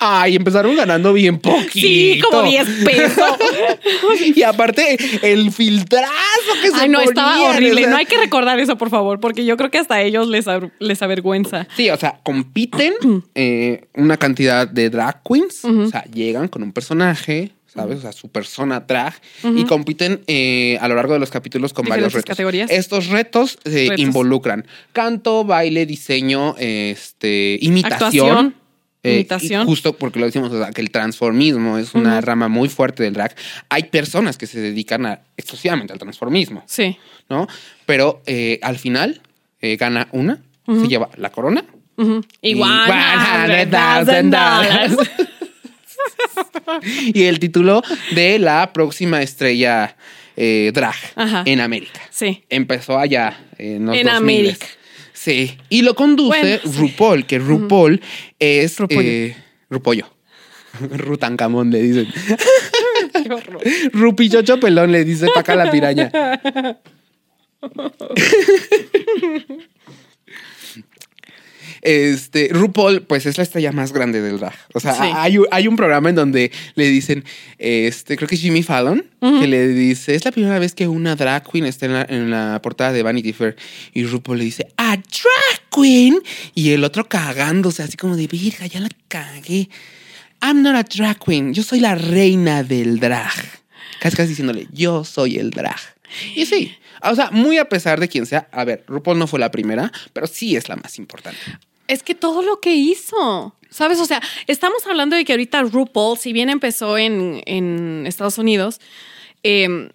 [0.00, 1.70] Ay, empezaron ganando bien poquito.
[1.72, 3.24] Sí, como 10 pesos.
[4.36, 6.10] Y aparte, el filtrazo
[6.60, 7.82] que se Ay, no, estaba horrible.
[7.82, 10.28] o sea, No hay que recordar eso, por favor, porque yo creo que hasta ellos
[10.28, 10.46] les,
[10.80, 11.66] les avergüenza.
[11.76, 12.94] Sí, o sea, compiten
[13.34, 15.64] eh, una cantidad de drag queens.
[15.64, 17.98] O sea, llegan con un personaje, ¿sabes?
[17.98, 19.14] O sea, su persona drag.
[19.56, 22.28] Y compiten eh, a lo largo de los capítulos con varios retos.
[22.28, 22.70] categorías.
[22.70, 23.98] Estos retos se Retos.
[23.98, 28.28] involucran canto, baile, diseño, este, imitación.
[28.28, 28.54] Actuación.
[29.06, 29.62] Eh, Imitación.
[29.62, 33.02] y justo porque lo decimos, o sea, que el transformismo es una rama muy fuerte
[33.02, 33.34] del drag.
[33.68, 36.96] Hay personas que se dedican a, exclusivamente al transformismo, Sí.
[37.28, 37.46] ¿no?
[37.84, 39.20] Pero eh, al final
[39.60, 41.66] eh, gana una, se lleva la corona.
[42.40, 45.08] Y $100,000.
[47.14, 47.82] y el título
[48.14, 49.96] de la próxima estrella
[50.36, 51.42] eh, drag Ajá.
[51.46, 52.00] en América.
[52.10, 52.44] Sí.
[52.48, 54.10] Empezó allá en los En 2000s.
[54.10, 54.66] América.
[55.12, 55.56] Sí.
[55.68, 56.78] Y lo conduce Bueno, sí.
[56.78, 58.00] RuPaul, que RuPaul
[58.38, 59.00] es Rupollo.
[59.02, 59.36] eh,
[59.70, 60.06] Rupollo.
[60.90, 62.08] Rutancamón le dicen.
[63.92, 66.10] Rupichocho pelón le dice paca la piraña.
[71.84, 74.54] Este, RuPaul, pues es la estrella más grande del drag.
[74.72, 75.02] O sea, Sí.
[75.14, 77.24] hay, un- hay un programa en donde le dicen,
[77.58, 81.14] este, creo que es Jimmy Fallon, que le dice, es la primera vez que una
[81.14, 83.56] drag queen está en la, en la portada de Vanity Fair.
[83.92, 86.18] Y RuPaul le dice, ¡a drag queen!
[86.54, 89.68] Y el otro cagándose, así como de, virga, ya la cagué.
[90.42, 93.32] I'm not a drag queen, yo soy la reina del drag.
[94.00, 95.76] Casi casi diciéndole, yo soy el drag.
[96.34, 99.38] Y sí, o sea, muy a pesar de quien sea, a ver, RuPaul no fue
[99.40, 101.38] la primera, pero sí es la más importante.
[101.88, 104.00] Es que todo lo que hizo, ¿sabes?
[104.00, 108.80] O sea, estamos hablando de que ahorita RuPaul, si bien empezó en, en Estados Unidos,
[109.42, 109.90] eh,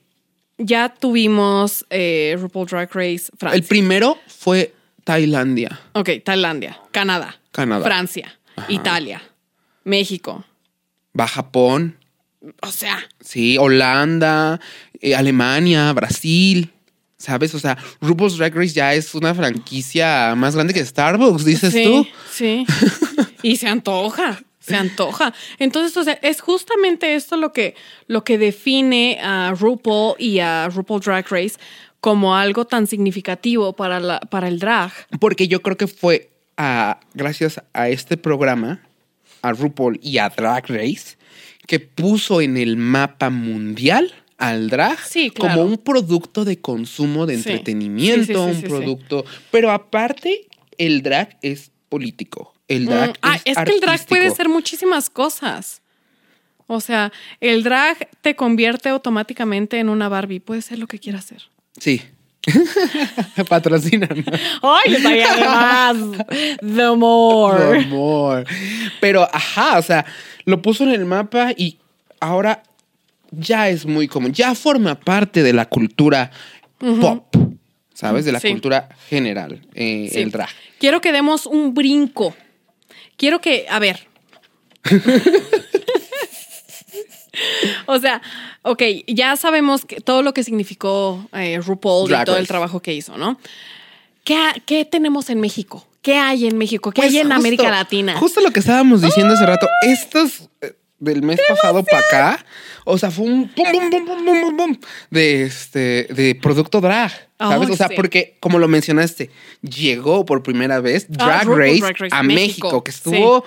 [0.59, 3.57] ya tuvimos eh, RuPaul Drag Race Francia.
[3.57, 4.73] El primero fue
[5.03, 5.79] Tailandia.
[5.93, 7.83] ok, Tailandia, Canadá, Canadá.
[7.83, 9.21] Francia, Italia,
[9.83, 10.43] México.
[11.19, 11.97] Va Japón,
[12.61, 14.59] O sea, sí, Holanda,
[15.01, 16.71] eh, Alemania, Brasil.
[17.19, 17.53] ¿Sabes?
[17.53, 21.83] O sea, RuPaul's Drag Race ya es una franquicia más grande que Starbucks, dices sí,
[21.83, 22.07] tú.
[22.31, 22.65] Sí.
[23.41, 25.33] Y se antoja, se antoja.
[25.59, 27.73] Entonces, o sea, es justamente esto lo que,
[28.07, 31.55] lo que define a RuPaul y a RuPaul Drag Race
[32.01, 34.91] como algo tan significativo para, la, para el drag.
[35.19, 38.81] Porque yo creo que fue a, gracias a este programa,
[39.41, 41.17] a RuPaul y a Drag Race,
[41.65, 45.55] que puso en el mapa mundial al drag Sí, claro.
[45.61, 49.25] como un producto de consumo de entretenimiento, Sí, sí, sí, un producto.
[49.51, 50.47] Pero aparte,
[50.77, 52.53] el drag es político.
[52.67, 55.81] El drag Mm, ah, es, es que el drag puede ser muchísimas cosas.
[56.67, 60.39] O sea, el drag te convierte automáticamente en una Barbie.
[60.39, 61.41] Puede ser lo que quiera hacer.
[61.77, 62.01] Sí.
[63.49, 64.23] Patrocinan.
[64.61, 65.97] ¡Ay, estaría de más!
[66.61, 67.79] The more.
[67.79, 68.45] Amor.
[69.01, 70.05] Pero, ajá, o sea,
[70.45, 71.79] lo puso en el mapa y
[72.19, 72.63] ahora
[73.31, 76.31] ya es muy común, ya forma parte de la cultura
[76.77, 77.35] pop,
[77.93, 78.25] ¿sabes?
[78.25, 78.49] De la Sí.
[78.51, 80.19] cultura general, eh, Sí.
[80.21, 80.49] el drag.
[80.79, 82.35] Quiero que demos un brinco.
[83.17, 84.07] Quiero que, a ver.
[87.85, 88.21] o sea,
[88.63, 92.81] ok, ya sabemos que todo lo que significó eh, RuPaul Drag y todo el trabajo
[92.81, 93.39] que hizo, ¿no?
[94.23, 95.85] ¿Qué, qué tenemos en México?
[96.01, 96.91] ¿Qué hay en México?
[96.91, 98.15] ¿Qué Pues hay en justo- América Latina?
[98.17, 102.45] Justo lo que estábamos diciendo hace rato, estos eh, del mes pasado para acá,
[102.85, 104.77] o sea, fue un pum, pum, pum, pum, pum, pum, pum,
[105.09, 107.69] de este, de producto drag, ¿sabes?
[107.69, 107.93] O sea, sí.
[107.95, 109.29] porque, como lo mencionaste,
[109.61, 113.43] llegó por primera vez Drag, Race, Drag Race a México, México, que estuvo,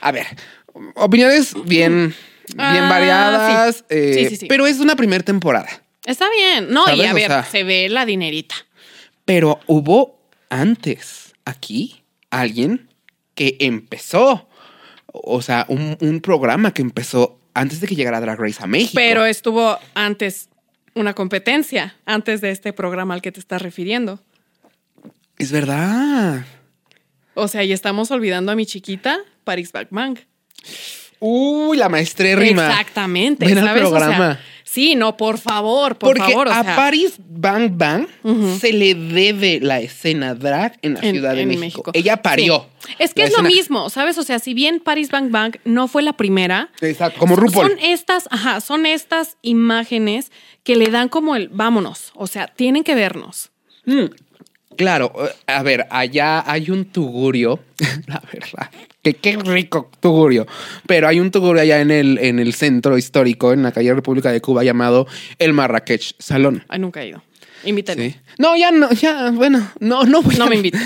[0.00, 0.26] a ver,
[0.96, 2.14] opiniones bien,
[2.48, 3.84] bien Ah, variadas, sí.
[3.90, 4.46] eh, Sí, sí, sí.
[4.46, 5.68] pero es una primera temporada.
[6.06, 6.68] Está bien.
[6.70, 8.54] No, y a O ver, sea- se ve la dinerita.
[9.24, 12.90] Pero hubo antes aquí alguien
[13.34, 14.48] que empezó,
[15.14, 18.92] o sea, un, un programa que empezó antes de que llegara Drag Race a México.
[18.94, 20.48] Pero estuvo antes
[20.94, 24.20] una competencia, antes de este programa al que te estás refiriendo.
[25.38, 26.44] es verdad.
[27.34, 30.18] O sea, y estamos olvidando a mi chiquita, Paris Backman.
[31.20, 32.68] Uy, la maestrérrima.
[32.68, 33.46] Exactamente.
[33.46, 33.84] Ven al ¿sabes?
[33.84, 34.40] O sea, programa.
[34.74, 36.48] Sí, no, por favor, por Porque favor.
[36.48, 38.06] o a sea, Paris Bang Bang
[38.60, 41.90] se le debe la escena drag en la en- Ciudad de en México.
[41.94, 42.66] Ella parió.
[42.86, 42.92] Sí.
[42.98, 44.18] Es que es lo mismo, ¿sabes?
[44.18, 47.68] O sea, si bien Paris Bang Bang no fue la primera, Exacto, como RuPaul.
[47.70, 50.30] Son estas, ajá, son estas imágenes
[50.64, 52.10] que le dan como el vámonos.
[52.14, 53.50] O sea, tienen que vernos.
[53.86, 54.04] Mm,
[54.76, 57.60] Claro, eh, a ver, allá hay un tugurio,
[58.06, 58.70] la verdad,
[59.02, 60.46] que qué rico tugurio,
[60.86, 64.32] pero hay un tugurio allá en el, en el centro histórico, en la calle República
[64.32, 65.06] de Cuba, llamado
[65.38, 66.64] el Marrakech Salón.
[66.68, 67.22] Ay, nunca he ido.
[67.66, 68.10] Invítenme.
[68.10, 68.16] ¿Sí?
[68.38, 70.80] No, ya no, ya, bueno, no, no voy No a- me inviten.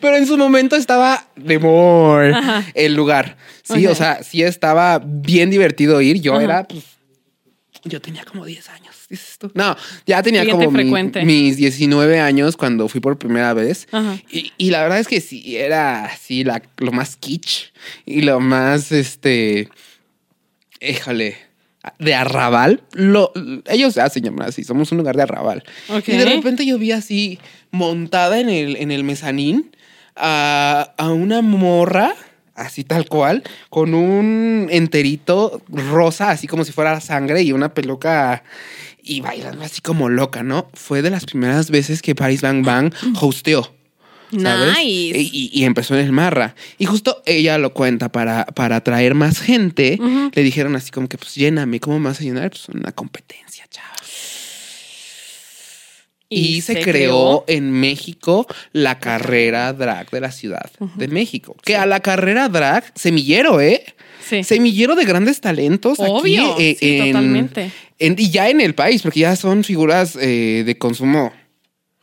[0.00, 2.64] Pero en su momento estaba de more Ajá.
[2.74, 3.36] el lugar.
[3.62, 6.20] Sí, o sea, sí estaba bien divertido ir.
[6.20, 6.42] Yo Ajá.
[6.44, 6.84] era, pues,
[7.84, 9.50] yo tenía como 10 años, dices tú.
[9.54, 11.24] No, ya tenía Cliente como frecuente.
[11.24, 13.88] mis 19 años cuando fui por primera vez.
[14.30, 17.72] Y, y la verdad es que sí, era así la, lo más kitsch
[18.06, 19.68] y lo más, este,
[20.80, 21.36] híjole,
[21.98, 22.82] de arrabal.
[22.92, 23.32] Lo,
[23.66, 25.64] ellos se hacen llamar así, somos un lugar de arrabal.
[26.06, 27.38] Y de repente yo vi así
[27.70, 29.74] montada en el, en el mezanín
[30.16, 32.14] a, a una morra
[32.60, 38.44] así tal cual, con un enterito rosa, así como si fuera sangre y una peluca
[39.10, 40.70] y bailando así como loca, ¿no?
[40.72, 43.74] Fue de las primeras veces que Paris Bang Bang hosteó.
[44.30, 44.76] ¿sabes?
[44.78, 45.18] Nice.
[45.18, 46.54] Y, y empezó en el Marra.
[46.78, 49.98] Y justo ella lo cuenta para, para atraer más gente.
[50.32, 52.50] Le dijeron así como que, pues lléname, ¿cómo me vas a llenar?
[52.50, 53.49] Pues una competencia,
[56.32, 61.56] Y, se, creó, en México la carrera drag de la Ciudad de México.
[61.64, 63.84] Que a la carrera drag, semillero, ¿eh?
[64.24, 64.44] Sí.
[64.44, 65.98] Semillero de grandes talentos.
[65.98, 67.70] Obvio, aquí, eh, sí, en- totalmente.
[67.98, 71.32] en- y ya en el país, porque ya son figuras eh, de consumo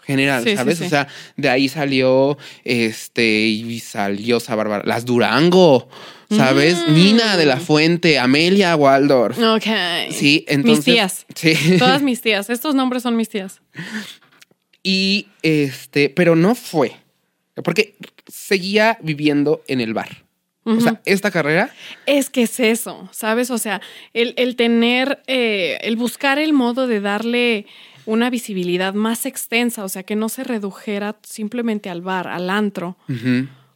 [0.02, 0.78] general, Sí, ¿sabes?
[0.80, 0.84] sí.
[0.86, 4.84] O sea, de ahí salió este y salió esa Bárbara.
[4.86, 5.88] Las Durango,
[6.30, 6.78] ¿sabes?
[6.88, 6.94] Mm.
[6.94, 9.38] Nina de la Fuente, Amelia Waldorf.
[9.40, 9.66] Ok.
[10.12, 10.86] Sí, entonces.
[10.86, 11.26] Mis tías.
[11.36, 11.78] Sí.
[11.80, 12.50] Todas mis tías.
[12.50, 13.62] Estos nombres son mis tías.
[14.84, 16.96] Y este, pero no fue.
[17.64, 17.96] Porque
[18.28, 20.24] seguía viviendo en el bar.
[20.64, 21.74] O sea, esta carrera,
[22.06, 23.52] Es que es eso, ¿sabes?
[23.52, 23.80] O sea,
[24.14, 27.68] el, el tener, eh, el buscar el modo de darle
[28.06, 32.98] una visibilidad más extensa, o sea, que no se redujera simplemente al bar, al antro.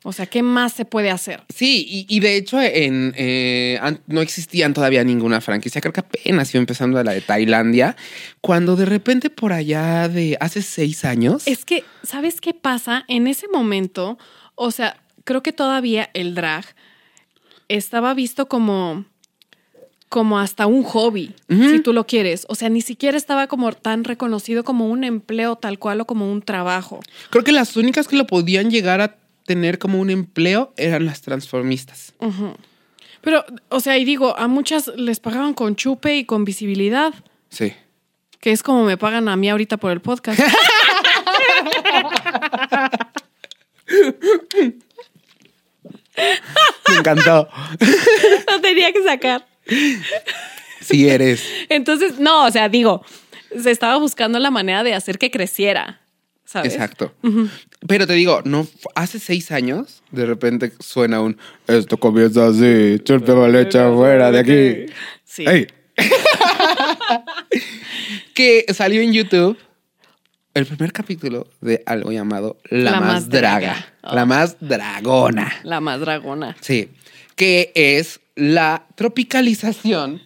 [0.04, 1.44] O sea, ¿qué más se puede hacer?
[1.54, 6.54] Sí, y, y de hecho en, eh, no existían todavía ninguna franquicia, creo que apenas
[6.54, 7.96] iba empezando la de Tailandia,
[8.42, 13.06] cuando de repente por allá de hace seis años, Es que, ¿sabes qué pasa?
[13.08, 14.18] En ese momento,
[14.56, 16.66] o sea, creo que todavía el drag
[17.68, 19.06] estaba visto como
[20.10, 22.46] como hasta un hobby, si tú lo quieres.
[22.50, 26.30] O sea, ni siquiera estaba como tan reconocido como un empleo tal cual o como
[26.30, 27.00] un trabajo.
[27.30, 31.21] creo que las únicas que lo podían llegar a tener como un empleo eran las
[31.21, 32.13] transformistas.
[33.21, 37.13] Pero, o sea, y digo, a muchas les pagaban con chupe y con visibilidad,
[37.49, 37.73] Sí.
[38.39, 40.39] que es como me pagan a mí ahorita por el podcast.
[46.89, 47.47] Me encantó.
[48.51, 49.45] Lo tenía que sacar.
[50.82, 51.43] Sí eres.
[51.69, 53.04] Entonces, no, o sea, digo,
[53.62, 56.01] se estaba buscando la manera de hacer que creciera,
[56.52, 56.74] ¿sabes?
[56.74, 57.14] Exacto.
[57.88, 61.38] Pero te digo, no, hace seis años, de repente suena un
[61.68, 64.94] esto comienza así, churpe mal hecha fuera de aquí.
[65.24, 65.46] Sí.
[68.34, 69.58] Que salió en YouTube
[70.54, 73.60] el primer capítulo de algo llamado La, La más, más draga.
[73.60, 73.94] draga.
[74.04, 74.16] Oh.
[74.16, 75.54] La más dragona.
[75.64, 76.58] La más dragona.
[76.62, 76.90] Sí.
[77.36, 80.22] Que es la tropicalización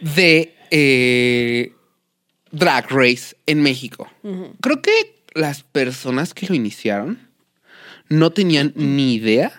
[0.00, 1.72] de eh,
[2.50, 4.08] Drag Race en México.
[4.60, 7.18] Creo que las personas que lo iniciaron
[8.08, 9.52] no tenían ni idea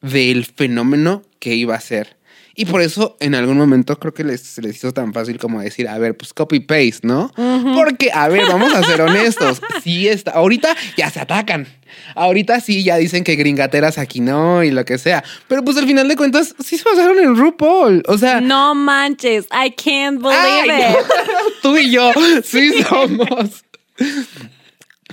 [0.00, 2.16] del fenómeno que iba a ser.
[2.54, 5.60] Y por eso en algún momento creo que les, se les hizo tan fácil como
[5.60, 7.32] decir, a ver, pues copy-paste, ¿no?
[7.72, 9.62] Porque, a ver, vamos a ser honestos.
[9.84, 11.68] Sí está, ahorita ya se atacan.
[12.16, 15.22] Ahorita sí ya dicen que gringateras aquí no y lo que sea.
[15.46, 18.02] Pero pues al final de cuentas sí se basaron en RuPaul.
[18.08, 18.40] O sea...
[18.40, 20.96] No manches, I can't ¡Ay, believe it.
[21.62, 22.10] Tú y yo
[22.42, 23.64] sí somos.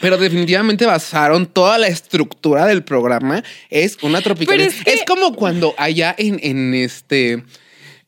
[0.02, 3.44] Pero definitivamente basaron toda la estructura del programa.
[3.70, 4.58] Es una tropical.
[4.58, 7.44] Pero Es, como cuando allá en, en este.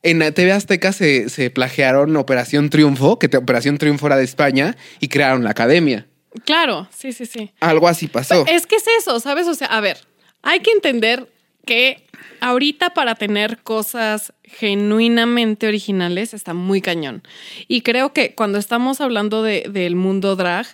[0.02, 4.24] En la TV Azteca se, se plagiaron Operación Triunfo, que te- Operación Triunfo era de
[4.24, 6.06] España, y crearon la academia.
[6.44, 7.50] Claro, sí, sí, sí.
[7.58, 8.44] Algo así pasó.
[8.46, 9.48] Es que es eso, ¿sabes?
[9.48, 9.96] O sea, a ver,
[10.42, 11.26] hay que entender
[11.66, 12.04] que
[12.40, 17.22] ahorita para tener cosas genuinamente originales está muy cañón.
[17.66, 20.66] Y creo que cuando estamos hablando de- del mundo drag,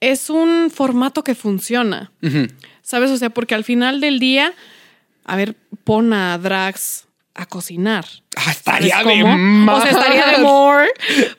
[0.00, 2.12] es un formato que funciona.
[2.82, 3.10] ¿Sabes?
[3.10, 4.52] O sea, porque al final del día,
[5.24, 8.06] a ver, pon a drags a cocinar.
[8.36, 9.78] Ah, estaría ¿Sabes de más.
[9.78, 10.88] O sea, estaría de more.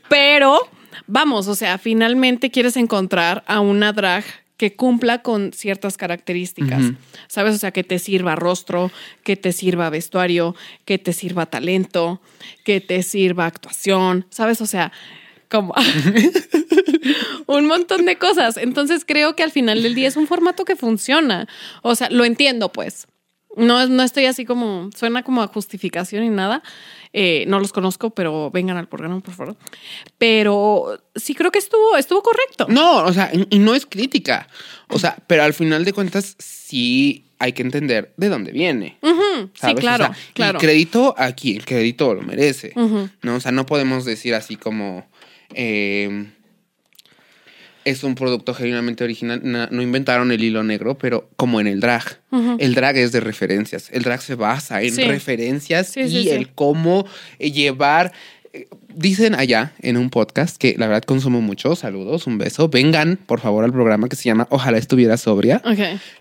[0.10, 0.60] Pero
[1.08, 4.24] vamos, o sea, finalmente quieres encontrar a una drag
[4.58, 6.92] que cumpla con ciertas características.
[7.28, 7.56] ¿Sabes?
[7.56, 8.92] O sea, que te sirva rostro,
[9.24, 12.22] que te sirva vestuario, que te sirva talento,
[12.66, 14.26] que te sirva actuación.
[14.32, 14.62] ¿Sabes?
[14.62, 14.92] O sea,
[15.50, 15.74] como
[17.48, 18.58] un montón de cosas.
[18.58, 21.48] Entonces creo que al final del día es un formato que funciona.
[21.82, 23.08] O sea, lo entiendo, pues.
[23.56, 26.62] No, no estoy así como, suena como a justificación y nada.
[27.12, 29.58] Eh, no los conozco, pero vengan al programa, por favor.
[30.20, 32.68] Pero sí creo que estuvo, estuvo correcto.
[32.70, 34.48] No, o sea, y no es crítica.
[34.90, 38.98] O sea, pero al final de cuentas sí hay que entender de dónde viene.
[39.02, 40.58] Sí, claro, sea, claro.
[40.58, 42.74] Y crédito aquí, el crédito lo merece.
[43.22, 43.36] ¿no?
[43.36, 45.08] O sea, no podemos decir así como
[45.54, 46.28] eh,
[47.86, 49.40] es un producto genuinamente original.
[49.44, 52.20] Na- No, inventaron el hilo negro, pero como en el drag.
[52.60, 53.90] El drag es de referencias.
[53.92, 55.04] El drag se basa en Sí.
[55.04, 57.06] referencias Sí, y sí, el cómo
[57.40, 58.12] eh, llevar
[58.94, 61.76] dicen allá en un podcast que la verdad consumo mucho.
[61.76, 62.68] Saludos, un beso.
[62.70, 65.62] Vengan, por favor, al programa que se llama Ojalá estuviera sobria.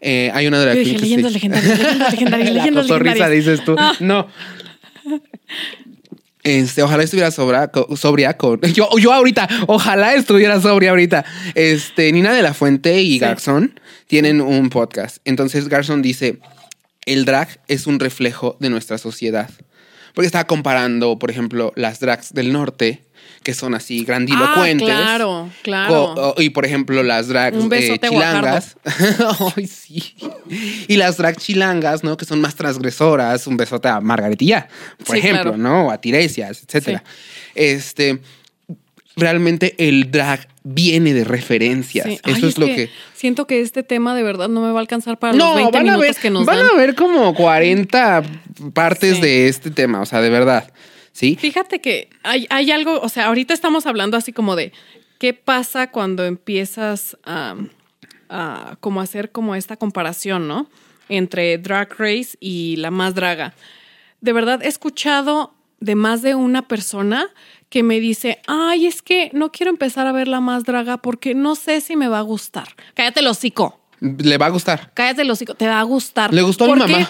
[0.00, 1.78] Eh, hay una de las leyendas legendarias,
[2.12, 3.74] leyendas legendarias, dices tú.
[3.78, 3.94] Ah.
[4.00, 4.28] No.
[6.46, 8.60] Este, ojalá estuviera sobra, sobria con.
[8.72, 11.24] Yo, yo ahorita, ojalá estuviera sobria ahorita.
[11.56, 13.18] Este, Nina de la Fuente y Sí.
[13.18, 15.16] Garzón tienen un podcast.
[15.24, 16.38] Entonces Garzón dice:
[17.04, 19.50] el drag es un reflejo de nuestra sociedad.
[20.14, 23.02] Porque estaba comparando, por ejemplo, las drags del norte,
[23.46, 24.88] que son así grandilocuentes.
[24.90, 26.34] Ah, claro, claro.
[26.36, 28.76] Y por ejemplo, las drags Un eh, chilangas.
[29.56, 30.16] Ay, sí.
[30.88, 32.16] Y las drag chilangas, ¿no?
[32.16, 33.46] Que son más transgresoras.
[33.46, 34.66] Un besote a Margaretilla,
[35.06, 35.58] por Sí, ejemplo, claro.
[35.58, 35.86] ¿no?
[35.86, 37.04] O a Tiresias, etcétera.
[37.54, 38.18] Este.
[39.14, 42.04] Realmente el drag viene de referencias.
[42.08, 42.18] Sí.
[42.24, 42.90] Eso es, lo que.
[43.14, 45.70] Siento que este tema de verdad no me va a alcanzar para los No, 20
[45.70, 46.66] van a minutos ver, que nos van dan.
[46.66, 48.24] a ver como 40
[48.74, 49.22] partes Sí.
[49.22, 50.68] de este tema, o sea, de verdad.
[51.16, 51.34] ¿Sí?
[51.40, 54.74] Fíjate que hay, hay algo, o sea, ahorita estamos hablando así como de
[55.18, 57.54] qué pasa cuando empiezas a,
[58.28, 60.68] a como hacer como esta comparación, ¿no?
[61.08, 63.54] Entre Drag Race y la más draga.
[64.20, 67.28] De verdad he escuchado de más de una persona
[67.70, 71.34] que me dice, ay, es que no quiero empezar a ver la más draga porque
[71.34, 72.68] no sé si me va a gustar.
[72.92, 74.90] Cállate el hocico, Le va a gustar.
[74.92, 76.34] cállate el hocico, te va a gustar.
[76.34, 77.06] Le gustó a mi ¿Por qué?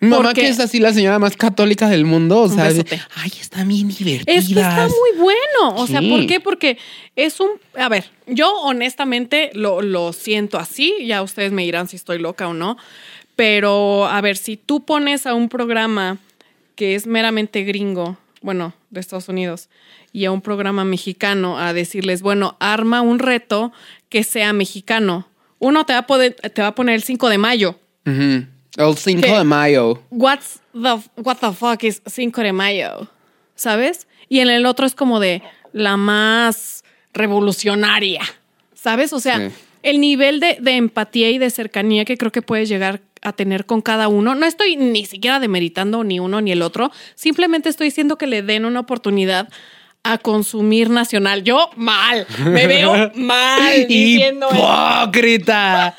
[0.00, 0.16] Mamá.
[0.22, 2.40] Porque- que es así la señora más católica del mundo.
[2.40, 4.24] O sea, ay, están bien divertidas.
[4.26, 5.76] Es que está muy bueno.
[5.76, 6.00] O sea.
[6.00, 6.40] ¿por qué?
[6.40, 6.78] Porque
[7.16, 7.50] es un.
[7.78, 10.94] A ver, yo honestamente lo, lo siento así.
[11.06, 12.76] Ya ustedes me dirán si estoy loca o no.
[13.36, 16.18] Pero, a ver, si tú pones a un programa
[16.74, 19.70] que es meramente gringo, bueno, de Estados Unidos,
[20.12, 23.72] y a un programa mexicano a decirles, bueno, arma un reto
[24.08, 25.28] que sea mexicano.
[25.58, 27.78] Uno te va a, poder, te va a poner el 5 de mayo.
[28.76, 29.32] El 5 ¿Qué?
[29.38, 30.02] de mayo.
[30.10, 33.08] What's the, what the fuck is 5 de mayo?
[33.54, 34.06] ¿Sabes?
[34.28, 35.42] Y en el otro es como de
[35.72, 38.22] la más revolucionaria.
[38.74, 39.12] ¿Sabes?
[39.12, 39.54] O sea, Sí.
[39.82, 43.66] el nivel de, de empatía y de cercanía que creo que puedes llegar a tener
[43.66, 44.34] con cada uno.
[44.34, 46.90] No estoy ni siquiera demeritando ni uno ni el otro.
[47.14, 49.48] Simplemente estoy diciendo que le den una oportunidad
[50.02, 51.42] a consumir nacional.
[51.44, 52.26] Yo mal.
[52.44, 54.56] Me veo mal diciendo eso.
[55.02, 55.94] ¡Hipócrita!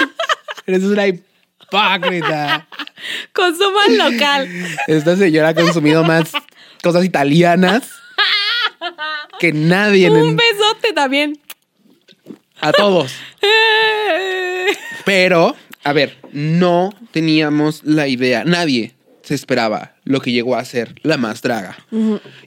[0.66, 1.31] Eres una hipócrita.
[3.32, 4.48] Consuman local.
[4.86, 6.30] Esta señora ha consumido más
[6.82, 7.88] cosas italianas
[9.38, 11.38] que nadie en- Un besote también.
[12.60, 13.12] a todos.
[15.04, 20.94] Pero, a ver, no teníamos la idea, nadie se esperaba lo que llegó a ser
[21.02, 21.76] la más draga.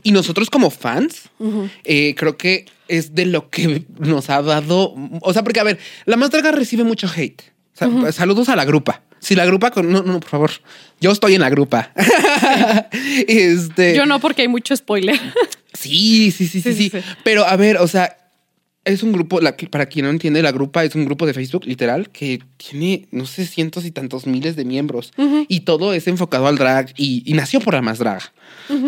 [0.03, 1.30] Y nosotros como fans,
[1.84, 5.80] eh, creo que es de lo que nos ha dado, o sea, porque a ver,
[6.05, 7.41] la más draga recibe mucho hate.
[7.76, 9.01] O sea, Saludos a la grupa.
[9.26, 9.91] Si la grupa con...
[9.91, 10.51] No, no, por favor.
[11.01, 11.91] Yo estoy en la grupa.
[13.28, 15.19] este, Yo no, porque hay mucho spoiler.
[15.73, 16.91] Sí, sí, sí, sí, Sí.
[17.26, 18.15] Pero a ver, o sea,
[18.86, 21.65] es un grupo, la, para quien no entiende, la grupa es un grupo de Facebook,
[21.65, 25.11] literal, que tiene, no sé, cientos y tantos miles de miembros.
[25.49, 28.32] Y todo es enfocado al drag y, y nació por la más draga.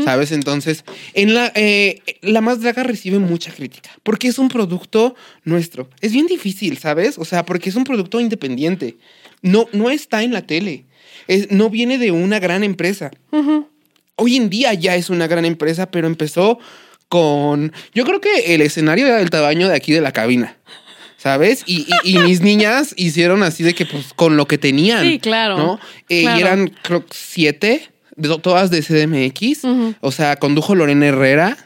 [0.05, 0.31] ¿Sabes?
[0.31, 5.89] Entonces, en la, eh, la más draga recibe mucha crítica porque es un producto nuestro.
[5.99, 7.17] Es bien difícil, ¿sabes?
[7.17, 8.97] O sea, porque es un producto independiente.
[9.41, 10.85] No, no está en la tele.
[11.27, 13.11] Es- no viene de una gran empresa
[14.19, 16.57] hoy en día ya es una gran empresa, pero empezó
[17.07, 17.71] con.
[17.93, 20.57] Yo creo que el escenario era del tamaño de aquí de la cabina.
[21.17, 21.63] ¿Sabes?
[21.65, 25.03] Y, y- y mis niñas hicieron así de que, pues, con lo que tenían.
[25.03, 25.79] Sí, claro, ¿No?
[26.09, 26.37] Eh, claro.
[26.37, 29.63] Y eran, creo, que siete, de, todas de CDMX.
[29.63, 29.95] Ujú.
[30.01, 31.57] O sea, condujo Lorena Herrera.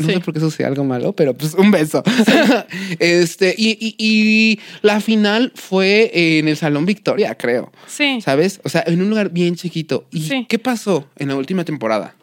[0.00, 0.14] No Sí.
[0.14, 2.02] sé por qué eso sea algo malo, pero pues un beso.
[2.98, 7.72] este, y, y- y la final fue en el Salón Victoria, creo.
[7.86, 8.20] Sí.
[8.20, 8.60] ¿Sabes?
[8.64, 10.06] O sea, en un lugar bien chiquito.
[10.10, 10.46] ¿Y Sí.
[10.48, 12.14] qué pasó en la última temporada?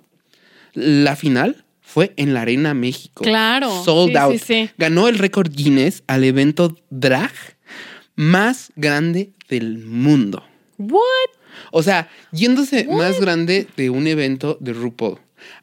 [0.73, 3.23] La final fue en la Arena México.
[3.23, 3.84] Claro.
[3.84, 4.34] Sold out.
[4.34, 4.69] sí, sí.
[4.78, 7.32] Ganó el récord Guinness al evento drag
[8.15, 10.43] más grande del mundo.
[10.78, 11.01] What?
[11.71, 15.17] O sea, yéndose más grande de un evento de RuPaul.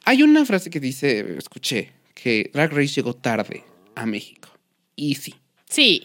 [0.05, 1.93] Hay una frase que dice, escuché,
[2.25, 3.65] que Drag Race llegó tarde
[3.95, 4.49] a México.
[4.97, 5.35] Y sí.
[5.69, 6.05] Sí.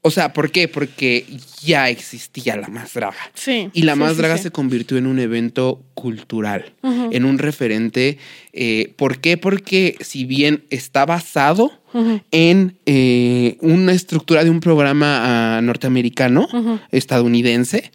[0.00, 0.66] O sea, ¿por qué?
[0.66, 1.26] Porque
[1.62, 3.16] ya existía la más draga.
[3.34, 3.68] Sí.
[3.74, 4.44] Y la Sí, más sí, draga sí.
[4.44, 8.16] se convirtió en un evento cultural, en un referente.
[8.54, 9.36] eh, ¿Por qué?
[9.36, 11.70] Porque si bien está basado
[12.30, 16.48] en eh, una estructura de un programa ah, norteamericano,
[16.92, 17.90] estadounidense.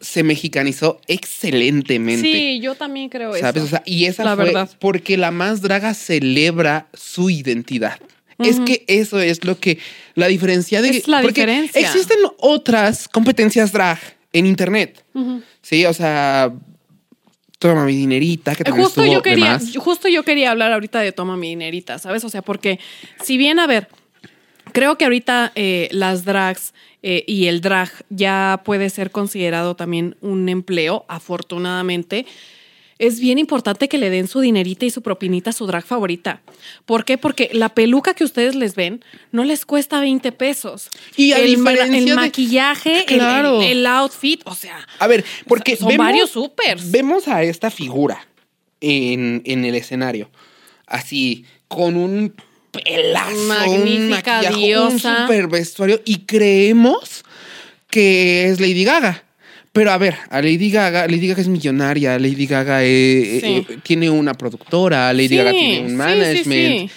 [0.00, 2.22] Se mexicanizó excelentemente.
[2.22, 3.56] Sí, yo también creo ¿Sabes?
[3.56, 3.64] eso.
[3.64, 4.70] O sea, y esa La fue verdad.
[4.78, 7.98] porque la más draga celebra su identidad.
[8.38, 9.78] Es que eso es lo que
[10.14, 11.78] la diferencia de Es la porque diferencia.
[11.78, 13.98] Existen otras competencias drag
[14.32, 15.04] en internet.
[15.60, 16.50] Sí, o sea,
[17.60, 21.36] Toma mi dinerita, que también Justo yo quería, justo yo quería hablar ahorita de toma
[21.36, 22.24] mi dinerita, ¿sabes?
[22.24, 22.80] O sea, porque
[23.22, 23.86] si bien, a ver,
[24.72, 26.72] creo que ahorita eh, las drags
[27.02, 32.26] eh, y el drag ya puede ser considerado también un empleo, afortunadamente.
[32.98, 36.42] Es bien importante que le den su dinerita y su propinita a su drag favorita.
[36.84, 37.16] ¿Por qué?
[37.16, 40.90] Porque la peluca que ustedes les ven no les cuesta 20 pesos.
[41.16, 43.62] Y a el, el de- maquillaje, el- Claro.
[43.62, 46.90] el, el outfit, o sea, A ver, porque Son vemos, varios supers.
[46.90, 48.26] Vemos a esta figura
[48.82, 50.30] en, en el escenario,
[50.86, 52.34] así, con un
[52.72, 55.22] pelazo, un Magnífica un diosa.
[55.22, 57.24] super vestuario, y creemos
[57.90, 59.24] que es Lady Gaga.
[59.72, 63.66] Pero a ver, a Lady Gaga, Lady Gaga es millonaria, Lady Gaga eh, Sí.
[63.68, 66.46] eh, tiene una productora, Lady Sí, Gaga tiene un sí, management.
[66.46, 66.90] sí.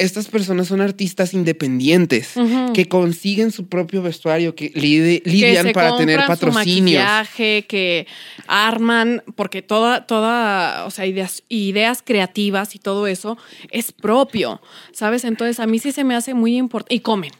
[0.00, 2.32] Estas personas son artistas independientes
[2.74, 7.04] que consiguen su propio vestuario, que lidian para tener su patrocinios.
[7.04, 8.06] maquillaje, que
[8.46, 13.36] arman, porque toda, toda, o sea, ideas, ideas creativas y todo eso
[13.70, 15.24] es propio, ¿sabes?
[15.24, 16.94] Entonces a mí sí se me hace muy importante.
[16.94, 17.32] Y comen,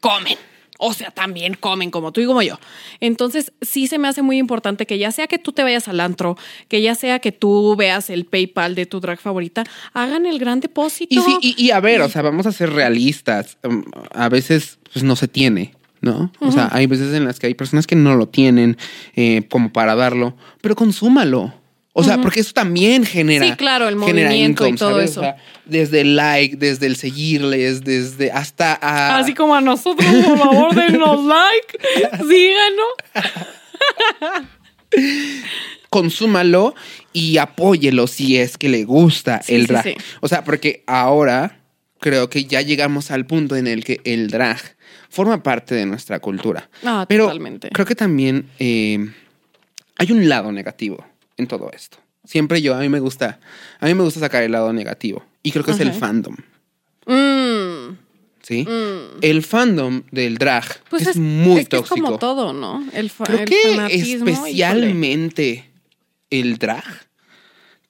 [0.00, 0.36] comen.
[0.80, 2.58] O sea, también comen como tú y como yo.
[3.00, 5.98] Entonces, sí se me hace muy importante que ya sea que tú te vayas al
[5.98, 10.38] antro, que ya sea que tú veas el PayPal de tu drag favorita, hagan el
[10.38, 11.14] gran depósito.
[11.14, 13.58] Y, sí, y, y a ver, o sea, vamos a ser realistas.
[13.64, 16.32] Um, A veces, pues no se tiene, ¿no?
[16.38, 18.76] O sea, hay veces en las que hay personas que no lo tienen
[19.16, 21.52] eh, como para darlo, pero consúmalo.
[21.94, 23.44] O sea, porque eso también genera.
[23.44, 25.10] Sí, claro, el movimiento y income, todo ¿sabes?
[25.10, 25.20] eso.
[25.20, 29.18] O sea, desde el like, desde el seguirles, desde hasta a.
[29.18, 31.78] Así como a nosotros, por favor, denos like,
[32.18, 32.88] síganos.
[35.90, 36.74] consúmalo
[37.12, 39.84] y apóyelo si es que le gusta Sí, el sí, drag.
[39.84, 39.94] sí.
[40.20, 41.60] O sea, porque ahora
[42.00, 44.58] creo que ya llegamos al punto en el que el drag
[45.08, 46.68] forma parte de nuestra cultura.
[46.84, 47.70] Ah, Pero totalmente.
[47.72, 48.98] creo que también eh,
[49.96, 51.04] hay un lado negativo
[51.38, 51.98] en todo esto.
[52.24, 53.40] Siempre yo, a mí me gusta,
[53.80, 55.24] a mí me gusta sacar el lado negativo.
[55.42, 56.36] Y creo que es el fandom.
[57.06, 57.96] Mm,
[58.42, 58.64] ¿Sí?
[58.64, 59.18] mm.
[59.22, 62.06] El fandom del drag Pues es, es, muy es que es tóxico.
[62.06, 62.84] como todo, ¿no?
[62.92, 65.70] El, Creo el que especialmente
[66.28, 66.84] el drag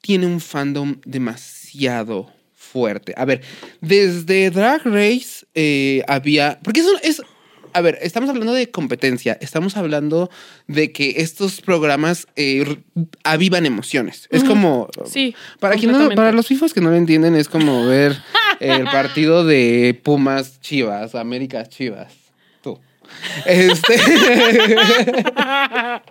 [0.01, 3.13] tiene un fandom demasiado fuerte.
[3.17, 3.41] A ver,
[3.81, 6.59] desde Drag Race eh, había.
[6.63, 7.21] Porque eso es.
[7.73, 10.29] A ver, estamos hablando de competencia, estamos hablando
[10.67, 12.77] de que estos programas eh,
[13.23, 14.27] avivan emociones.
[14.31, 14.89] Es como.
[15.05, 18.17] Sí, Para, quien no- para los fifos que no lo entienden, es como ver
[18.59, 22.13] el partido de Pumas Chivas, América Chivas.
[22.61, 22.79] Tú.
[23.45, 23.95] Este.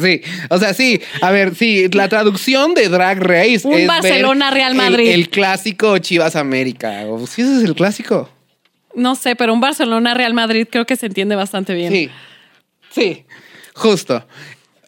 [0.00, 0.20] Sí,
[0.50, 4.52] o sea, sí, a ver, sí, la traducción de Drag Race Un es ver Barcelona,
[4.52, 5.10] Real el- Madrid.
[5.10, 7.06] El, clásico Chivas América.
[7.08, 8.30] O sí, ese es el clásico.
[8.98, 11.92] No sé, pero un Barcelona-Real Madrid creo que se entiende bastante bien.
[11.92, 12.10] Sí,
[12.90, 13.24] sí,
[13.74, 14.26] justo.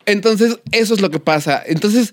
[0.07, 1.63] Entonces, eso es lo que pasa.
[1.65, 2.13] Entonces,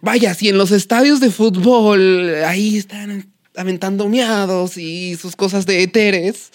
[0.00, 3.26] vaya, si en los estadios de fútbol ahí están
[3.56, 6.50] aventando miados y sus cosas de eteres,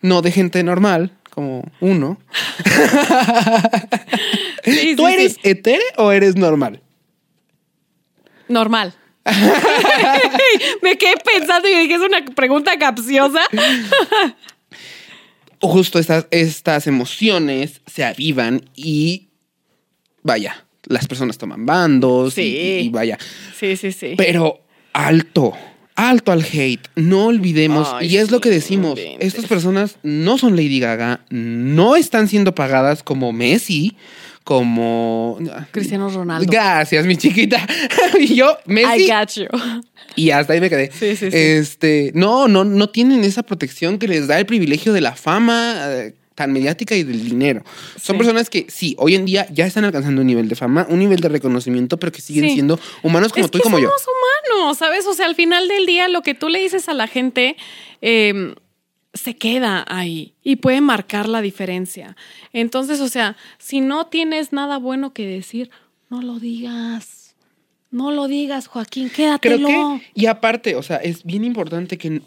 [0.00, 2.18] no de gente normal, como uno.
[4.64, 5.40] Sí, ¿Tú sí, eres sí.
[5.42, 6.80] etere o eres normal?
[8.46, 8.94] Normal.
[10.82, 13.40] Me quedé pensando y dije, es una pregunta capciosa.
[15.60, 19.28] justo estas, estas emociones se avivan y
[20.22, 22.56] vaya, las personas toman bandos y- Sí.
[22.84, 23.18] y, vaya.
[23.58, 24.14] Sí, sí, sí.
[24.16, 24.60] Pero
[24.92, 25.52] alto,
[25.94, 26.88] alto al hate.
[26.96, 31.94] No olvidemos, Ay, y es lo que decimos, estas personas no son Lady Gaga, no
[31.94, 33.96] están siendo pagadas como Messi,
[34.44, 35.38] como...
[35.70, 36.50] Cristiano Ronaldo.
[36.50, 37.66] Gracias, mi chiquita.
[38.18, 39.46] y yo, Messi, I got you.
[40.16, 40.90] y hasta ahí me quedé.
[40.92, 41.36] Sí, sí, sí.
[41.36, 45.76] Este, no, no, no tienen esa protección que les da el privilegio de la fama
[45.88, 47.62] eh, tan mediática y del dinero.
[48.00, 48.18] Son Sí.
[48.18, 51.20] personas que sí, hoy en día ya están alcanzando un nivel de fama, un nivel
[51.20, 52.54] de reconocimiento, pero que siguen Sí.
[52.54, 53.88] siendo humanos como es tú que y como yo.
[53.88, 54.02] somos
[54.56, 55.06] humanos, ¿sabes?
[55.06, 57.56] O sea, al final del día, lo que tú le dices a la gente
[58.00, 58.54] eh,
[59.14, 62.16] se queda ahí y puede marcar la diferencia.
[62.52, 65.70] Entonces, o sea, si no tienes nada bueno que decir,
[66.10, 67.34] no lo digas.
[67.90, 69.68] No lo digas, Joaquín, Creo quédatelo.
[69.68, 72.22] que, y aparte, o sea, es bien importante que,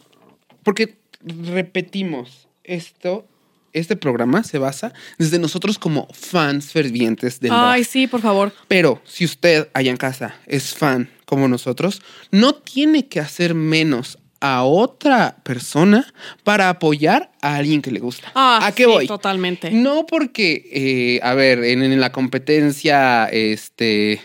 [0.62, 3.28] porque repetimos, esto,
[3.74, 8.54] este programa se basa desde nosotros como fans fervientes del Ay, sí, por favor.
[8.68, 14.20] Pero si usted allá en casa es fan como nosotros, no tiene que hacer menos
[14.54, 16.06] a otra persona
[16.44, 18.32] para apoyar a alguien que le gusta.
[18.36, 19.08] Ah, ¿A qué sí, voy?
[19.08, 19.72] Totalmente.
[19.72, 24.22] No porque, eh, a ver, en, en la competencia, este,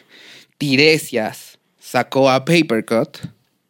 [0.59, 3.17] Tiresias sacó a Papercut,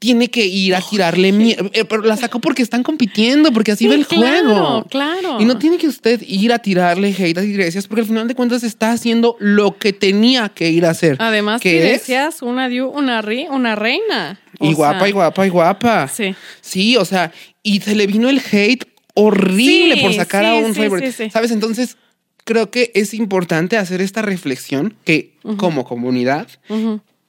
[0.01, 1.70] tiene que ir a tirarle mierda.
[1.88, 4.86] pero la sacó porque están compitiendo, porque así Sí, va el claro, juego.
[4.90, 5.36] claro.
[5.40, 8.34] Y no tiene que usted ir a tirarle hate a iglesias, porque al final de
[8.34, 11.16] cuentas está haciendo lo que tenía que ir a hacer.
[11.20, 14.40] Además, que que es decías una, diu- una, ri- una reina.
[14.61, 16.08] Y O guapa, sea, y guapa, y guapa.
[16.08, 16.34] Sí.
[16.61, 17.32] Sí, o sea,
[17.62, 18.84] y se le vino el hate
[19.14, 21.12] horrible Sí, por sacar a un sí, favorite.
[21.12, 21.30] sí, sí.
[21.30, 21.50] ¿Sabes?
[21.50, 21.96] Entonces,
[22.44, 26.46] creo que es importante hacer esta reflexión que como comunidad,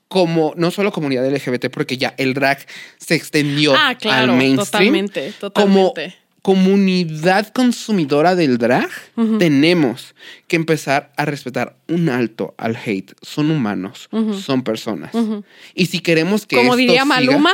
[0.07, 2.65] como no solo comunidad LGBT, porque ya el drag
[2.97, 4.65] se extendió Ah, claro, al mainstream.
[4.93, 6.15] totalmente, Como totalmente.
[6.41, 8.89] Comunidad consumidora del drag,
[9.37, 10.15] tenemos
[10.47, 13.13] que empezar a respetar un alto al hate.
[13.21, 14.09] Son humanos,
[14.43, 15.11] son personas.
[15.75, 17.53] Y si queremos que Como diría siga- Maluma.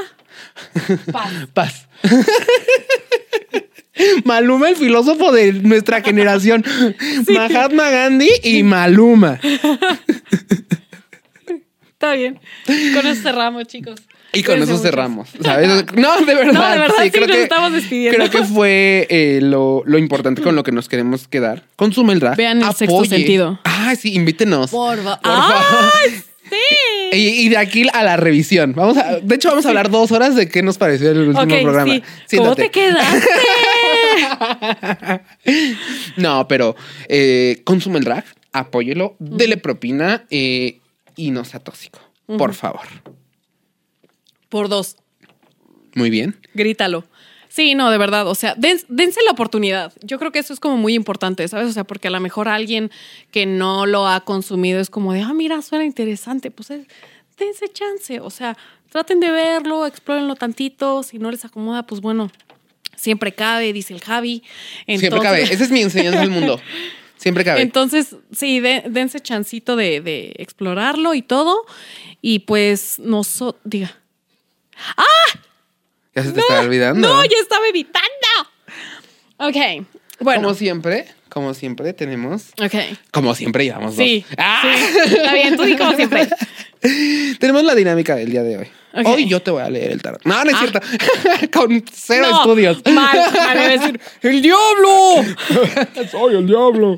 [1.11, 1.31] Paz.
[1.53, 1.87] Paz.
[4.25, 6.63] Maluma, el filósofo de nuestra generación.
[7.29, 9.39] Mahatma Gandhi y Maluma.
[11.91, 12.39] Está bien.
[12.93, 13.99] Con eso cerramos, chicos.
[14.33, 15.29] Y con eso cerramos.
[15.41, 15.85] ¿sabes?
[15.95, 16.53] No, de verdad.
[16.53, 18.17] No, de verdad, sí, nos estamos despidiendo.
[18.17, 21.63] Creo que fue eh, lo, lo importante con lo que nos queremos quedar.
[21.75, 22.35] Consume el drag.
[22.37, 23.09] Vean el sexto apoye.
[23.09, 23.59] sentido.
[23.63, 24.69] Ah, sí, invítenos.
[24.71, 25.21] Por, Por favor.
[25.23, 26.11] ¡Ay,
[26.49, 26.55] sí!
[27.13, 28.73] Y, y de aquí a la revisión.
[28.75, 31.61] Vamos a, de hecho, vamos a hablar dos horas de qué nos pareció el último
[31.61, 31.95] programa.
[32.25, 32.37] sí.
[32.37, 33.27] ¿Cómo te quedaste?
[36.17, 36.75] No, pero
[37.07, 40.79] eh, consume el drag, apóyelo, dele propina eh,
[41.15, 41.99] y no sea tóxico.
[42.37, 42.81] Por favor.
[44.49, 44.97] Por dos.
[45.95, 46.37] Muy bien.
[46.53, 47.05] Grítalo.
[47.49, 48.27] Sí, no, de verdad.
[48.27, 49.93] O sea, den- dense la oportunidad.
[50.03, 51.67] Yo creo que eso es como muy importante, ¿sabes?
[51.69, 52.91] O sea, porque a lo mejor alguien
[53.31, 56.51] que no lo ha consumido es como de, ah, mira, suena interesante.
[56.51, 56.85] Pues es-
[57.39, 58.19] dense chance.
[58.19, 58.57] O sea,
[58.89, 61.03] traten de verlo, explórenlo tantito.
[61.03, 62.29] Si no les acomoda, pues bueno,
[62.95, 64.43] siempre cabe, dice el Javi.
[64.85, 65.43] Siempre cabe.
[65.43, 66.59] Esa es mi enseñanza al mundo.
[67.17, 67.61] Siempre cabe.
[67.61, 71.65] Entonces, sí, de- dense chancito de, de explorarlo y todo.
[72.21, 73.97] Y pues, no so, diga.
[76.15, 77.07] Ya se te está olvidando.
[77.07, 78.07] No, ya estaba evitando.
[79.37, 79.85] Ok,
[80.19, 80.41] bueno.
[80.43, 82.45] Como siempre, como siempre tenemos.
[82.61, 82.73] Ok.
[83.11, 84.35] Como siempre llevamos Sí, dos.
[84.39, 84.61] ¡Ah!
[84.63, 85.15] sí.
[85.15, 86.27] Está bien, tú di como siempre.
[87.39, 88.67] Tenemos la dinámica del día de hoy.
[88.93, 89.05] Ok.
[89.05, 90.21] Hoy yo te voy a leer el tarot.
[90.25, 90.59] No, no es Ah.
[90.59, 90.79] cierto.
[91.59, 92.81] Con cero No, estudios.
[92.85, 95.23] Mal, mal, decir, ¡el diablo!
[96.11, 96.97] Soy el diablo.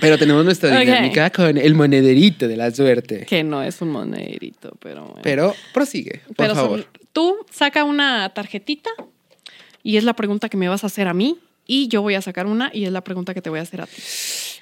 [0.00, 3.24] Pero tenemos nuestra dinámica con el monederito de la suerte.
[3.26, 5.20] Que no es un monederito, pero bueno.
[5.22, 6.80] Pero prosigue, por Pero favor.
[6.82, 8.90] son- tú saca una tarjetita
[9.82, 11.38] y es la pregunta que me vas a hacer a mí.
[11.66, 13.80] Y yo voy a sacar una y es la pregunta que te voy a hacer
[13.80, 14.02] a ti.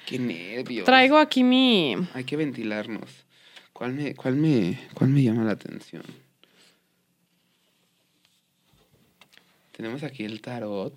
[0.05, 0.85] Qué nervios.
[0.85, 1.95] Traigo aquí mi.
[2.13, 3.09] Hay que ventilarnos.
[3.73, 6.03] ¿Cuál me, cuál me, cuál me llama la atención?
[9.75, 10.93] Tenemos aquí el tarot.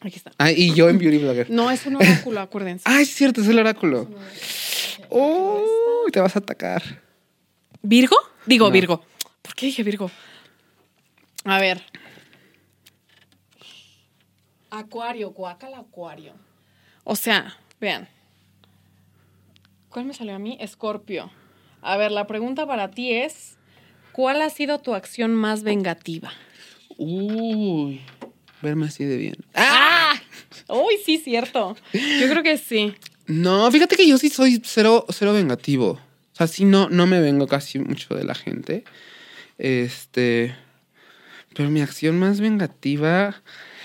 [0.00, 0.32] Aquí está.
[0.38, 1.50] Ah, y yo en Beauty Blogger.
[1.50, 2.84] No es un oráculo, acuérdense.
[2.86, 4.08] Ah, es cierto, es el oráculo.
[5.10, 5.62] Oh,
[6.12, 6.82] te vas a atacar.
[7.82, 8.16] ¿Virgo?
[8.46, 8.72] Digo, No.
[8.72, 9.04] Virgo.
[9.42, 10.10] ¿Por qué dije Virgo?
[11.44, 11.82] A ver.
[14.70, 16.34] Acuario, guacala acuario.
[17.04, 18.08] O sea, vean.
[19.88, 20.56] ¿Cuál me salió a mí?
[20.60, 21.30] Escorpio.
[21.82, 23.56] A ver, la pregunta para ti es,
[24.12, 26.30] ¿cuál ha sido tu acción más vengativa?
[26.96, 28.00] Uy,
[28.62, 29.36] verme así de bien.
[29.54, 30.20] ¡Ah!
[30.68, 31.76] Uy, sí, cierto.
[31.92, 32.94] Yo creo que sí.
[33.26, 35.92] No, fíjate que yo sí soy cero, cero vengativo.
[36.32, 38.84] O sea, sí no, no me vengo casi mucho de la gente.
[39.58, 40.54] Este.
[41.54, 43.42] Pero mi acción más vengativa.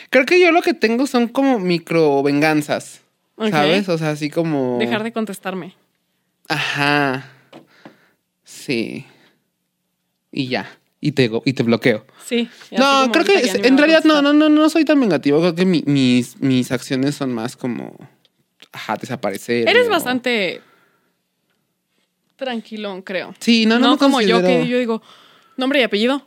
[0.10, 3.02] Creo que yo lo que tengo son como micro venganzas.
[3.38, 3.90] ¿Sabes?
[3.90, 4.78] O sea, así como.
[4.80, 5.76] Dejar de contestarme.
[6.48, 7.30] Ajá.
[8.44, 9.06] Sí.
[10.32, 10.70] Y ya.
[11.06, 12.04] Y te, y te bloqueo.
[12.26, 12.50] Sí.
[12.72, 15.40] No, creo que en realidad no, no, no, no soy tan vengativo.
[15.40, 17.96] Creo que mi- mis, mis acciones son más como.
[18.72, 19.70] Ajá, desaparecer.
[19.70, 20.62] Eres o- bastante
[22.36, 23.36] tranquilón, creo.
[23.40, 25.02] Sí, no, No, no, me como yo que yo digo
[25.58, 26.26] nombre y apellido.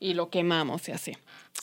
[0.00, 1.12] y lo quemamos y así.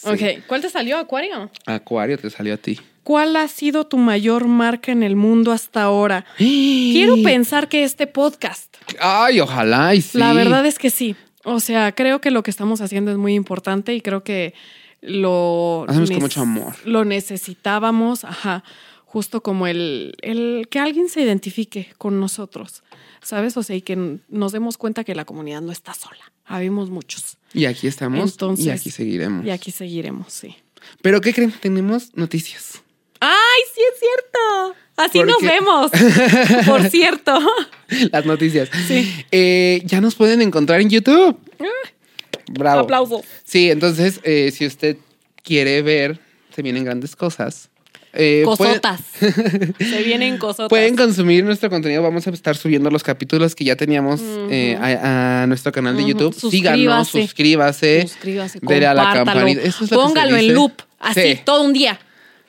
[0.04, 1.50] Ok, ¿cuál te salió, Acuario?
[1.68, 2.80] Acuario te salió a ti.
[3.04, 6.26] ¿Cuál ha sido tu mayor marca en el mundo hasta ahora?
[6.38, 8.76] Quiero pensar que este podcast.
[9.00, 10.18] Ay, ojalá y sí.
[10.18, 11.16] La verdad es que sí.
[11.44, 14.54] O sea, creo que lo que estamos haciendo es muy importante y creo que
[15.02, 15.86] lo...
[15.88, 16.76] Hacemos con mucho amor.
[16.86, 18.64] Lo necesitábamos, ajá.
[19.06, 22.84] Justo como el, el que alguien se identifique con nosotros,
[23.22, 23.56] ¿sabes?
[23.58, 26.32] O sea, y que nos demos cuenta que la comunidad no está sola.
[26.46, 27.38] Habemos muchos.
[27.54, 29.46] Y aquí estamos Entonces, y aquí seguiremos.
[29.46, 30.56] Y aquí seguiremos, sí.
[31.02, 31.52] Pero ¿qué creen?
[31.52, 32.82] Tenemos noticias.
[33.20, 34.76] ¡Ay, sí es cierto!
[34.96, 35.92] Así ¿Por nos vemos.
[36.68, 37.40] Por cierto.
[38.12, 38.70] Las noticias.
[38.88, 39.12] Sí.
[39.32, 41.38] Eh, ya nos pueden encontrar en YouTube.
[42.52, 42.82] Bravo.
[42.82, 43.22] Aplausos.
[43.44, 44.98] Sí, entonces, eh, si usted
[45.44, 46.20] quiere ver,
[46.56, 47.70] se vienen grandes cosas.
[48.16, 49.00] Eh, pueden- Cosotas.
[49.80, 50.70] Se vienen cosotas.
[50.70, 52.04] Pueden consumir nuestro contenido.
[52.04, 54.22] Vamos a estar subiendo los capítulos que ya teníamos
[54.52, 56.06] eh, a, a nuestro canal de.
[56.06, 56.32] YouTube.
[56.36, 58.04] Síganos, Suscríbase.
[58.04, 58.60] suscríbase.
[58.62, 59.62] Dele a la campanita.
[59.62, 61.40] Eso es lo que se Póngalo en loop, así, Sí.
[61.44, 62.00] todo un día.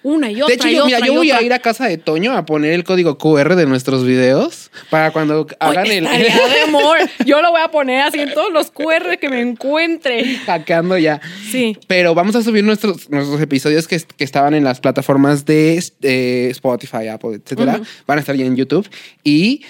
[0.05, 1.41] Una y otra De hecho, y yo, mira, otra yo y voy otra.
[1.41, 5.11] a ir a casa de Toño a poner el código QR de nuestros videos para
[5.13, 6.99] cuando hagan Oye, el de amor.
[7.25, 10.37] Yo lo voy a poner así en todos los QR que me encuentre.
[10.45, 11.23] hackeando ya.
[11.51, 11.79] Sí.
[11.87, 16.49] Pero vamos a subir nuestros, nuestros episodios que, que estaban en las plataformas de eh,
[16.51, 17.81] Spotify, Apple, etcétera.
[18.07, 18.87] Van a estar ya en YouTube.
[19.25, 19.65] Y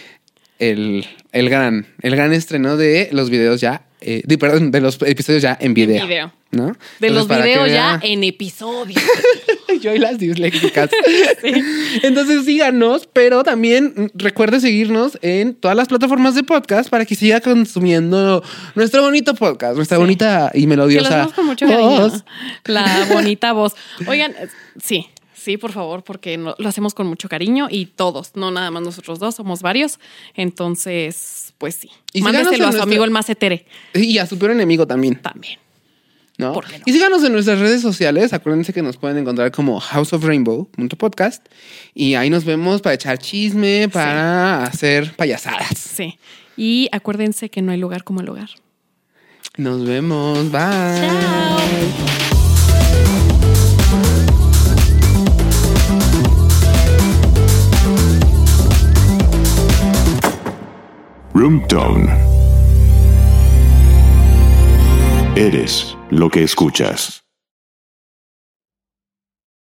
[0.58, 5.00] el, el gran, el gran estreno de los videos ya, eh, de, perdón, de los
[5.02, 6.06] episodios ya en video.
[6.06, 6.32] video.
[6.50, 6.66] ¿no?
[7.00, 9.00] De Entonces, los que videos ya en episodio.
[9.80, 10.90] Yo y las disléxicas.
[12.02, 17.40] Entonces síganos, pero también recuerde seguirnos en todas las plataformas de podcast para que siga
[17.40, 18.42] consumiendo
[18.74, 22.24] nuestro bonito podcast, nuestra bonita y Que melodiosa vemos con mucho voz.
[22.64, 23.74] La bonita voz.
[24.06, 24.34] Oigan,
[24.80, 28.82] sí, sí, por favor, porque lo hacemos con mucho cariño y todos, no nada más
[28.82, 29.98] nosotros dos, somos varios.
[30.34, 31.90] Entonces, pues sí.
[32.12, 35.16] Y Mándeselo a su nuestra- amigo el más etere Y a su peor enemigo también.
[35.16, 35.58] también.
[36.36, 36.52] ¿no?
[36.52, 36.84] ¿Por qué no?
[36.86, 38.32] Y síganos en nuestras redes sociales.
[38.32, 41.46] Acuérdense que nos pueden encontrar como House of Rainbow podcast
[41.94, 45.78] y ahí nos vemos para echar chisme, para hacer payasadas.
[45.78, 46.18] Sí.
[46.56, 48.50] Y acuérdense que no hay lugar como el hogar.
[49.56, 50.50] Nos vemos.
[50.50, 50.60] Bye.
[51.08, 51.58] Chao.
[61.36, 62.08] Room Tone.
[65.34, 67.23] Eres lo que escuchas.